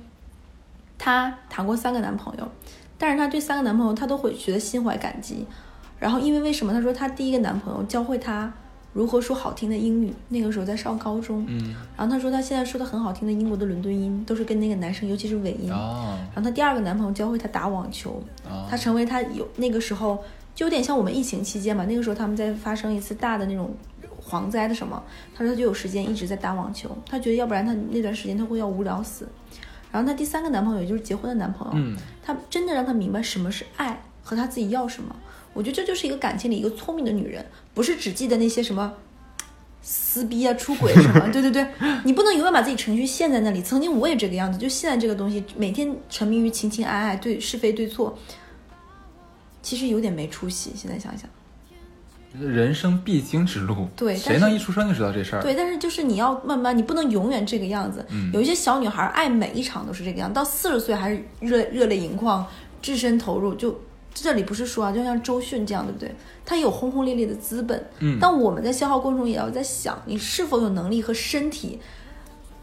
[0.97, 2.47] 她谈过三个男朋友，
[2.97, 5.45] 但是她对三个男朋友她都会觉得心怀感激。
[5.99, 6.73] 然后因为为什么？
[6.73, 8.51] 她说她第一个男朋友教会她
[8.93, 11.43] 如何说好听的英语，那个时候在上高中。
[11.49, 15.71] 嗯然后她说她现在说的很好听的英国的伦敦音，都是跟那个男生，尤其是尾音。
[15.71, 23.75] 哦然后她第二个男朋友教会她打网球，哦她成为她有那个时候就有点像我们疫情期间嘛，那个时候他们在发生一次大的那种
[24.23, 25.01] 蝗灾的什么，
[25.35, 29.27] 她说她就有时间一直在打网球，她觉得要不然她那段时间她会要无聊死。
[29.91, 35.15] 然后她第三个男朋友，也就是结婚的男朋友，嗯他真的让她明白什么是爱和她自己要什么。
[35.53, 38.93] 我觉得这就是一个感情里一个聪明的女人，不是只记得那些什么
[39.81, 41.27] 撕逼啊、出轨什么。
[41.31, 41.67] 对对对，
[42.05, 43.61] 你不能永远把自己情绪陷在那里。
[43.61, 48.17] 曾经我也这个样子，就现在这个东西，每天沉迷于情情爱爱、对是非对错，
[49.61, 50.71] 其实有点没出息。
[50.75, 51.29] 现在想想，
[52.39, 55.41] 人生必经之路，对谁能一出生就知道这事儿？
[55.41, 58.03] 对，但是就是你要慢慢，你不能永远这个样子。
[58.09, 62.45] 嗯有一些小女孩爱每一场都是这个样，到四十岁还是热热泪盈眶、
[62.81, 63.53] 置身投入。
[63.53, 63.79] 就
[64.13, 66.15] 这里不是说啊，就像周迅这样，对不对？
[66.45, 71.79] 他有轰轰烈烈的资本，嗯但我们在消耗过程中也要在想，你是否有能力和身体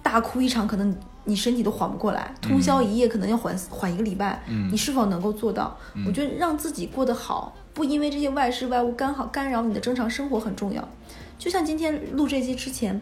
[0.02, 5.76] 大哭一场，可能你身体都缓不过来，通宵一夜可能要缓缓一个礼拜，嗯你是否能够做到？
[6.06, 10.86] 我觉得让自己过得好，不因为这些外事外物干好干扰你的正常生活很重要。
[11.38, 13.00] 就像今天录这期之前，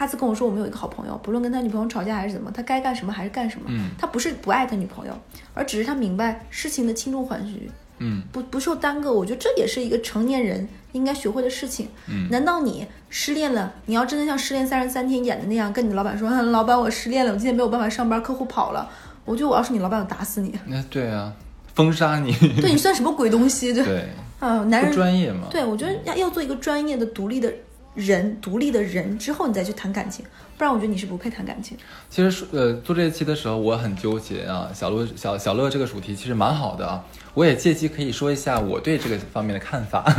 [0.00, 3.66] 哈兹跟我说，我们有一个好朋友，不论跟他女朋友吵架还是怎么，他该干什么还是干什么。
[3.68, 5.12] 嗯他不是不爱他女朋友，
[5.52, 9.12] 而只是他明白事情的轻重缓急，嗯不不受耽搁。
[9.12, 11.86] 我觉得这也是一个成年人应该学会的事情。
[12.08, 18.88] 嗯难道你失恋了，你要真的像《失恋三十三天》演的那样，跟你的老板说，嗯老板我失恋了，我今天没有办法上班，客户跑了。
[19.26, 20.58] 我觉得我要是你老板，我打死你。
[20.64, 21.30] 那对啊，
[21.74, 23.70] 封杀你，对你算什么鬼东西？
[23.74, 25.48] 对，对，啊，男人专业嘛。
[25.50, 27.52] 对，我觉得要要做一个专业的、独立的
[27.94, 30.24] 人，独立的人之后，你再去谈感情，
[30.56, 31.76] 不然我觉得你是不配谈感情。
[32.08, 34.70] 其实说呃做这一期的时候，我很纠结啊。
[34.72, 40.02] 小乐小小乐这个主题其实蛮好的啊，我也借机可以说一下我对这个方面的看法。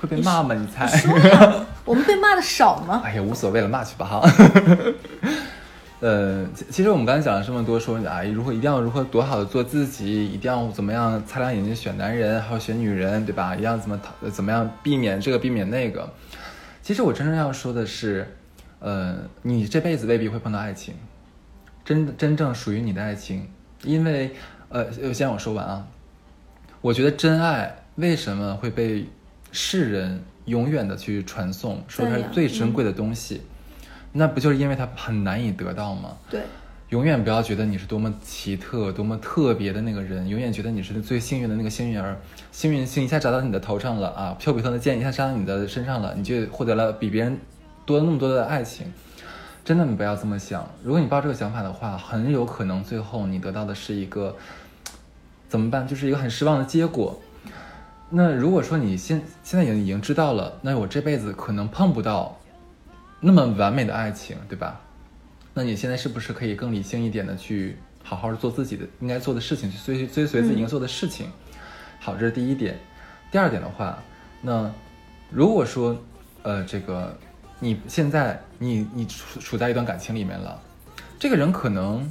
[0.00, 0.54] 会被骂吗？
[0.54, 0.86] 你猜？
[1.84, 3.02] 我们被骂的少吗？
[3.04, 4.30] 哎呀，无所谓了，骂去吧哈。
[6.02, 13.54] 呃，其其实我们刚才讲了这么多，说啊，如何一定要如何多好的做自己，一定要怎么样擦亮眼睛选男人，还有选女人，对吧？
[13.54, 16.12] 一定要怎么讨怎么样避免这个避免那个。
[16.82, 18.26] 其实我真正要说的是，
[18.80, 20.92] 呃，你这辈子未必会碰到爱情，
[21.84, 23.46] 真真正属于你的爱情，
[23.84, 24.34] 因为
[24.70, 25.86] 呃，呃先让我说完啊。
[26.80, 29.06] 我觉得真爱为什么会被
[29.52, 33.42] 世人永远的去传颂，说它是最珍贵的东西？
[34.12, 36.16] 那不就是因为它很难以得到吗？
[36.30, 36.42] 对，
[36.90, 42.16] 永远不要觉得你是多么奇特、多么特别的那个人，永远觉得你是最幸运的那个幸运儿。
[42.50, 47.38] 幸运星一下砸到你的头上了啊，丘比特的箭一下扎到你的身上了，你就获得了比别人
[47.86, 48.92] 多那么多的爱情。
[49.64, 50.68] 真的，你不要这么想。
[50.82, 54.36] 如果你抱这个想法的话，很有可能最后你得到的是一个
[55.48, 55.86] 怎么办？
[55.86, 57.18] 就是一个很失望的结果。
[58.10, 62.38] 那如果说你现现在已经已经知道了，那我这辈子可能碰不到
[63.24, 64.80] 那么完美的爱情，对吧？
[65.54, 71.28] 那你现在是不是可以更理性一点的去好好的做自己的应该做的事情，去追追随自己应该做的事情？
[72.00, 72.76] 好，这是第一点。
[73.30, 74.02] 第二点的话，
[74.40, 74.68] 那
[75.30, 75.96] 如果说
[76.42, 77.16] 呃这个
[77.60, 80.60] 你现在你你处处在一段感情里面了，
[81.18, 82.10] 这个人可能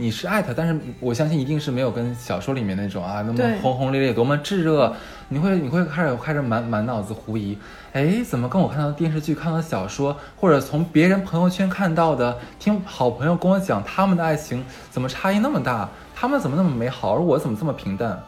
[0.00, 4.96] 你是爱他，但是我相信一定是没有跟小说里面那种啊那么轰轰烈烈、多么炙热，
[5.28, 7.58] 你会你会开始开始满满脑子狐疑，
[7.92, 18.18] 哎，怎么跟我看到的电视剧、看到的小说，或者从别人朋友圈看到的，听好朋友跟我讲他们的爱情怎么差异那么大，他们怎么那么美好，而我怎么这么平淡？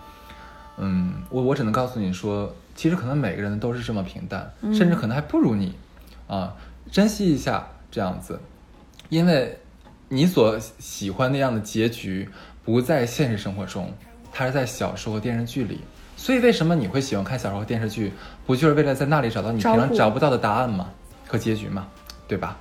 [0.76, 5.74] 嗯，我我只能告诉你说，其实可能每个人都是这么平淡，甚至可能还不如你，
[6.28, 6.54] 啊，
[6.90, 8.38] 珍惜一下这样子，
[9.08, 9.58] 因为
[10.12, 12.28] 你所喜欢那样的结局
[12.62, 13.90] 不在现实生活中，
[14.30, 15.80] 它是在小说和电视剧里。
[16.18, 18.12] 所以为什么你会喜欢看小说和电视剧？
[18.44, 20.90] 不就是为了在那里找到你平常找不到的答案吗？
[21.26, 21.88] 和结局吗？
[22.28, 22.58] 对吧？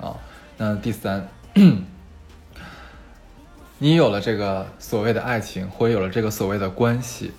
[0.00, 0.14] 啊，
[0.56, 1.26] 那第三，
[3.78, 7.32] 你有了这个所谓的爱情，或者有了这个所谓的关系，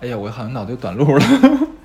[0.00, 1.24] 哎呀，我好像脑子有短路了。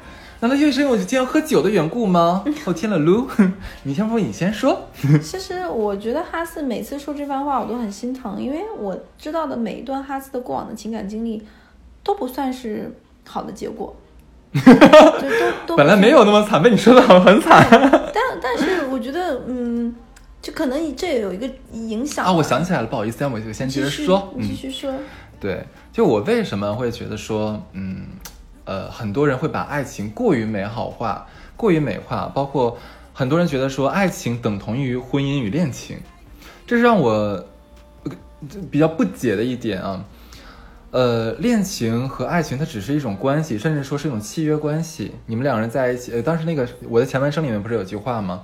[0.41, 2.43] 难道又是因为我今天喝酒的缘故吗？
[2.65, 3.27] 我 天了噜，
[3.83, 4.87] 你先不，你先说。
[5.21, 11.43] 其实我觉得哈斯每次说这番话，我都很心疼，因为我知道的每一段哈斯的过往的情感经历，
[12.03, 12.91] 都不算是
[13.27, 13.95] 好的结果。
[14.53, 19.95] 就，都都本来没有那么惨，被你说的好像很惨但但是我觉得，嗯，
[20.41, 22.33] 就可能这也有一个影响啊！
[22.33, 24.33] 我想起来了，不好意思，我就先接着说。
[24.41, 24.91] 继，续说。
[25.39, 25.63] 对，
[25.93, 28.07] 就我为什么会觉得说，嗯，
[28.65, 32.77] 呃，很多人会把爱情过于美好化、过于美化，包括
[33.13, 35.97] 很多人觉得说爱情等同于婚姻与恋情，
[36.65, 37.43] 这是让我
[38.69, 40.05] 比较不解的一点啊。
[40.91, 45.13] 呃，恋情和爱情它只是一种关系，甚至说是一种契约关系。
[45.25, 48.41] 你们两个人在一起，呃，当时那个我的前半生里面不是有句话吗？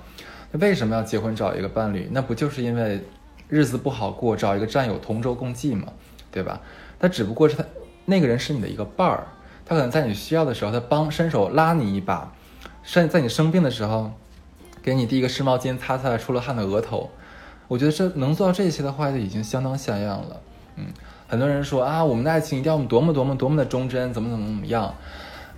[0.52, 2.08] 为什么要结婚找一个伴侣？
[2.10, 3.04] 那不就是因为
[3.48, 5.88] 日子不好过，找一个战友同舟共济嘛，
[6.32, 6.58] 对吧？
[6.98, 7.62] 他只不过是他
[8.06, 9.26] 那个人是你的一个伴儿，
[9.68, 12.32] 他可能在你需要的时候，他帮伸手拉你一把，
[12.82, 14.12] 甚在你生病的时候，
[14.82, 17.10] 给你递一个湿毛巾擦擦出了汗的额头。
[17.68, 20.40] 我觉得这能做到这些的话，就已经相当像样了。
[20.76, 20.86] 嗯，
[21.28, 24.94] 很多人说啊，我们的爱情一定要多么多么多么的忠贞，怎么怎么怎么样。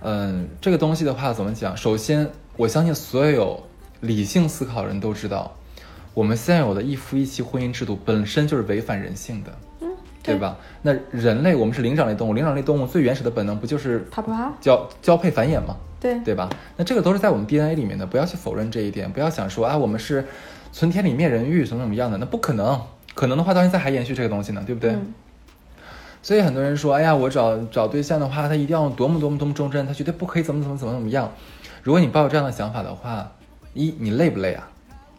[0.01, 1.77] 嗯，这个东西的话怎么讲？
[1.77, 3.63] 首先，我相信所有
[4.01, 5.55] 理性思考的人都知道，
[6.13, 9.51] 我们现有的一夫一妻婚姻制度本身就是违反人性的，
[10.23, 10.35] 对？
[10.37, 10.57] 吧？
[10.81, 15.75] 那人类我们是灵长类动物，灵长类动物最原始的本能不就是啪啪啪，交交配繁衍吗？
[15.99, 16.49] 对对吧？
[16.77, 20.25] 那这个都是在我们 DNA 里面的，不要去否认这一点，不要想说啊，我们是
[20.71, 22.79] 存天理灭人欲，怎么怎么样的，那不可能。
[23.13, 24.91] 可能的话，到现在还延续这个东西呢，对不对？
[24.91, 25.13] 嗯
[26.23, 31.31] 所以很多人说，哎呀，我找找对象的话，他一定要多么多么多么忠贞，他绝对不可以怎么怎么怎么怎么样。
[31.81, 33.31] 如果你抱有这样的想法的话，
[33.73, 34.69] 一你累不累啊？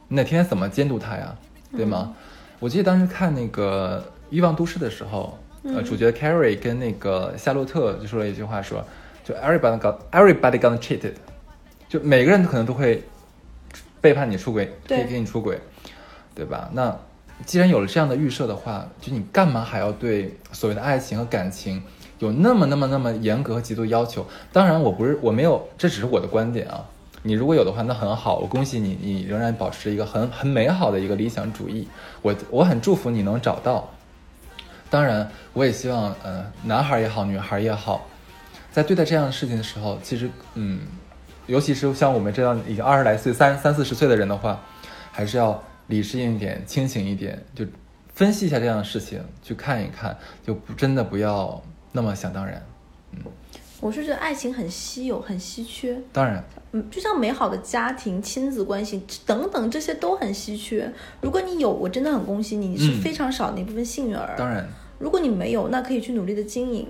[0.06, 1.34] 你得天天怎么监督他呀，
[1.76, 2.14] 对吗？
[2.60, 4.00] 我记得当时看那个
[4.32, 8.82] 《欲望都市》的时候，呃，主角 Carrie 跟那个夏洛特就说了一句话说，
[9.22, 11.12] 就 everybody got everybody gonna cheated，
[11.86, 13.02] 就每个人可能都会
[14.00, 15.60] 背叛你出轨，对给给你出轨，
[16.34, 16.70] 对吧？
[16.72, 16.98] 那
[17.44, 21.82] 既然有了这样的预设的话，就你干嘛还要对所谓的爱情和感情
[22.18, 24.26] 有那么那么那么严格和极度要求？
[24.50, 26.86] 当然，我不是我没有，这只是我的观点啊。
[27.22, 31.86] 你如果有的话，那很好，我恭喜你，你仍然保持一个很很美好的一个理想主义。
[32.22, 33.90] 我我很祝福你能找到。
[34.92, 38.06] 当然，我也希望，呃，男孩也好，女孩也好，
[38.70, 40.80] 在对待这样的事情的时候，其实，嗯，
[41.46, 44.60] 尤其是像我们这样已经二十来岁、三三四十岁的人的话，
[45.10, 47.64] 还是要理智一点、清醒一点，就
[48.12, 50.14] 分析一下这样的事情，去看一看，
[50.46, 52.62] 就不真的不要那么想当然。
[53.12, 53.18] 嗯
[53.82, 56.00] 我是觉得爱情很稀有，很稀缺。
[56.12, 60.88] 当然，嗯，就像美好的家庭、亲子关系等等，这些都很稀缺。
[61.20, 64.36] 如果你有，我真的很恭喜你，你是嗯非常少的一部分幸运儿。
[64.38, 64.64] 当然，
[65.00, 66.86] 如果你没有，那可以去努力的经营。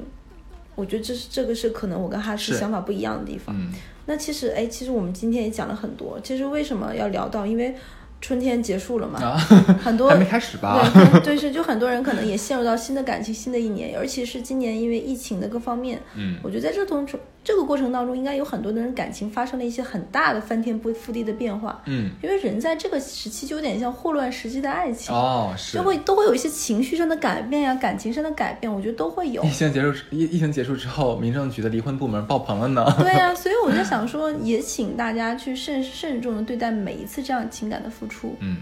[0.75, 3.57] 我觉得这是这个是可能我跟哈斯是想法不一样的地方。
[3.59, 3.73] 嗯，
[4.05, 6.21] 那其实哎，其实我们今天也讲了很多。
[6.23, 7.47] 其实为什么要聊到？
[7.47, 7.75] 因为
[8.23, 9.37] 春天结束了嘛，啊，
[9.83, 10.89] 很多 还没开始吧？
[11.23, 17.05] 对，对是，就很多人可能也陷入到新的感情、新的一年，尤其是今年因为疫情的各方面，嗯我觉得在这种
[17.45, 21.83] 这个过程当中，应该有很多的人感情发生了一些很大的翻天覆地的变化。
[21.87, 25.83] 嗯，因为人在这个时期就有点像霍乱时期的爱情，哦，是就。
[25.83, 29.51] 会都会有一些情绪上的改变呀、感情上的改变，我觉得都会有疫。
[29.51, 32.85] 情结束，疫疫情结束之后，民政局的离婚部门爆棚了呢。
[33.03, 38.37] 对呀、所以我在想说，也请大家去慎慎重的对待每一次这样情感的付出。
[38.41, 38.59] 嗯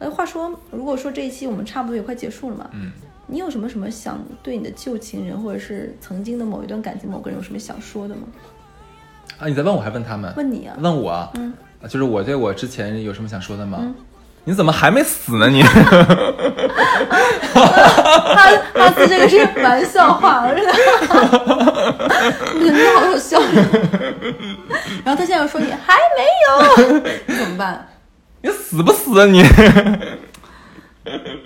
[0.00, 2.90] 呃，话说，如果说这一期我们差不多也快结束了嘛，嗯，
[3.26, 8.22] 你有什么什么想对你的旧情人，或者是曾经的某一段感情某个人有什么想说的吗？
[9.38, 10.32] 啊，你在问我还问他们？
[10.36, 11.30] 问你啊，问我啊？
[11.34, 11.52] 嗯
[11.82, 13.78] 啊，就是我对我之前有什么想说的吗？
[13.80, 13.94] 嗯
[14.46, 15.62] 你怎么还没死呢你？
[15.62, 15.70] 哈
[18.74, 20.72] 哈斯这个是玩笑话，我真的，
[22.54, 23.40] 我觉得好好笑。
[25.02, 27.88] 然后他现在又说你还没有，你怎么办？
[28.42, 29.42] 你死不死啊你？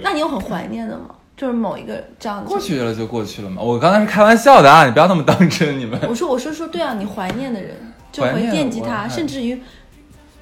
[0.02, 1.14] 那你有很怀念的吗？
[1.38, 2.60] 就是某一个这样的过。
[2.60, 3.62] 去了就过去了嘛。
[3.62, 5.98] 我刚才是开玩笑的啊，你不要那么当真，你们。
[6.06, 7.76] 我说我说说对啊，你怀念的人
[8.12, 9.58] 就会惦记他，甚至于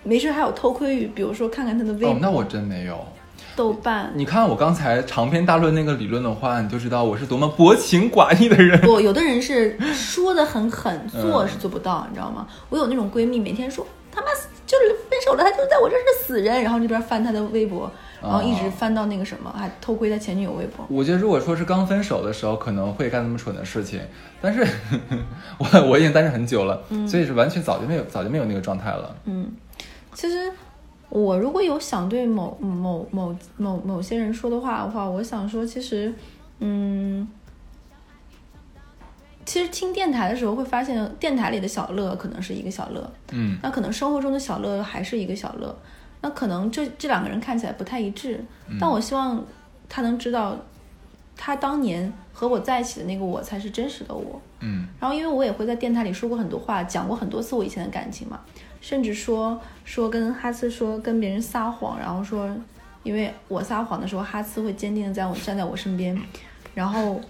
[0.03, 2.99] 没事还有偷窥欲，比如说看看他的微博、哦，那我真没有。
[3.55, 4.11] 豆瓣。
[4.14, 8.78] 你看我刚才长篇大论那个理论的话，你就知道我是多么薄情寡义的人。
[8.82, 12.47] 不，有的人是说的很狠，嗯做是做不到，你知道吗？
[12.68, 14.26] 我有那种闺蜜，每天说他妈
[14.66, 17.90] 就是分手了，他就在我这儿是死人，然后这边翻他的微博，
[18.23, 20.85] 然后一直哦翻到那个什么，还偷窥他前女友微博。
[20.89, 24.01] 我觉得如果说是刚分手的时候，可能会干那么蠢的事情，
[24.41, 24.67] 但是
[25.59, 29.14] 我我已经单身很久了，所以是完全早就没有早就没有那个状态了。
[29.25, 29.51] 嗯，
[30.14, 30.51] 其实
[31.09, 36.12] 我如果有想对某某某某某些人说的话的话，我想说，其实，
[36.59, 37.29] 嗯，
[39.45, 45.75] 其实听电台的时候会发现，电台里的小乐可能是一个小乐，嗯那可能生活中的小乐还是一个小乐，
[46.21, 48.43] 那可能这这两个人看起来不太一致，
[48.81, 49.45] 但我希望
[49.89, 50.57] 他能知道，
[51.37, 54.41] 他当年和我在一起的那个我才是真实的我。
[54.61, 58.41] 嗯然后因为我也会在电台里说过很多话，讲过很多次我以前的感情嘛，
[58.81, 62.51] 甚至说说跟哈斯说跟别人撒谎，然后说
[63.03, 66.19] 因为我撒谎的时候，哈斯会坚定的在我站在我身边，
[66.75, 67.21] 然后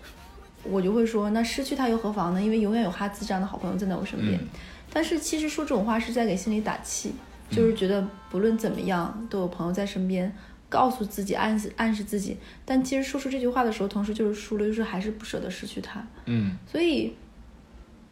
[0.63, 2.41] 我就会说那失去他又何妨呢？
[2.41, 4.39] 因为永远有哈斯这样的好朋友站在我身边。
[4.39, 4.49] 嗯
[4.89, 7.13] 但是其实说这种话是在给心里打气，
[7.51, 10.33] 就是觉得不论怎么样都有朋友在身边。
[10.69, 16.05] 告诉自己，暗示暗示自己，但其实说出这句话的时候，同时就是输了，就是还是不舍得失去他。
[16.25, 17.15] 嗯所以，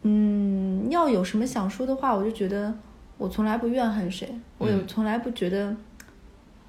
[0.03, 2.73] 嗯，要有什么想说的话，我就觉得
[3.19, 5.77] 我从来不怨恨谁，我也嗯从来不觉得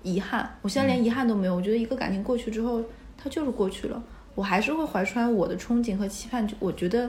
[0.01, 0.57] 遗憾。
[0.63, 1.55] 我现在连遗憾都没有。
[1.55, 2.83] 我觉得一个感情过去之后，
[3.15, 4.03] 它就是过去了，
[4.33, 6.47] 我还是会怀揣我的憧憬和期盼。
[6.47, 7.07] 就我觉得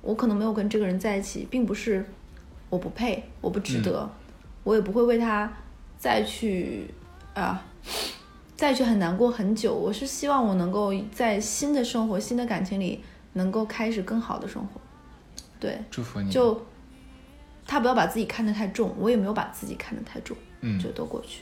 [0.00, 2.02] 我可能没有跟这个人在一起，并不是
[2.70, 4.10] 我不配，我不值得，
[4.68, 5.50] 我也不会为他
[5.96, 6.86] 再去
[7.32, 7.64] 啊
[8.54, 9.74] 再去很难过很久。
[9.74, 13.02] 我是希望我能够在新的生活、新的感情里，
[13.32, 14.78] 能够开始更好的生活。
[15.58, 16.30] 对，祝福你。
[16.30, 16.60] 就
[17.66, 21.40] 他不要把自己看得太重，我也没有把自己看得太重，嗯就都过去。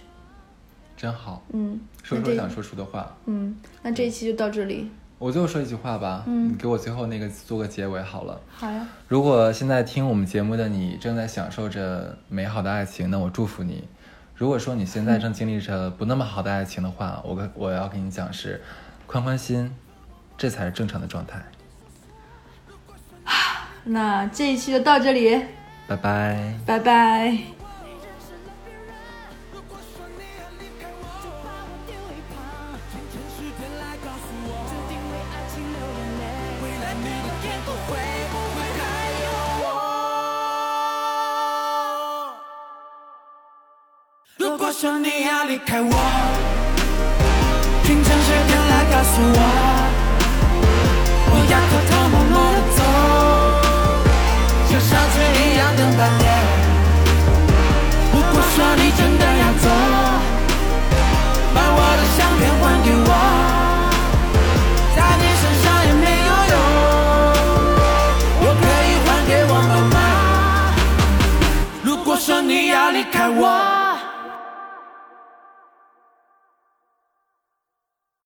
[0.96, 3.12] 真好，嗯，说说想说出的话。
[3.24, 4.88] 嗯，那这一期就到这里。
[5.18, 8.40] 我最后说一句话吧，嗯你给我最后那个做个结尾好了。
[8.54, 13.84] 好呀，如果现在听我们节目的你正在享受着美好的爱情，那我祝福你。
[14.34, 18.60] 如果说你现在正经历着不那么好的爱情的话，我跟我要跟你讲是，
[19.06, 19.74] 宽宽心，
[20.36, 21.42] 这才是正常的状态。
[23.84, 25.42] 那这一期就到这里，
[25.88, 26.54] 拜拜。
[26.66, 27.55] 拜拜。
[45.56, 45.90] 离开我，
[47.82, 49.40] 请诚实点来告诉我，
[51.30, 52.78] 不要偷偷摸摸的走，
[54.68, 56.24] 像上次一样等半年。
[58.12, 59.66] 如果说你真的要走，
[61.54, 63.10] 把我的相片还给我，
[64.94, 66.54] 在你身上也没有用，
[68.42, 69.96] 我可以还给我妈妈。
[71.82, 73.75] 如果说你要离开我。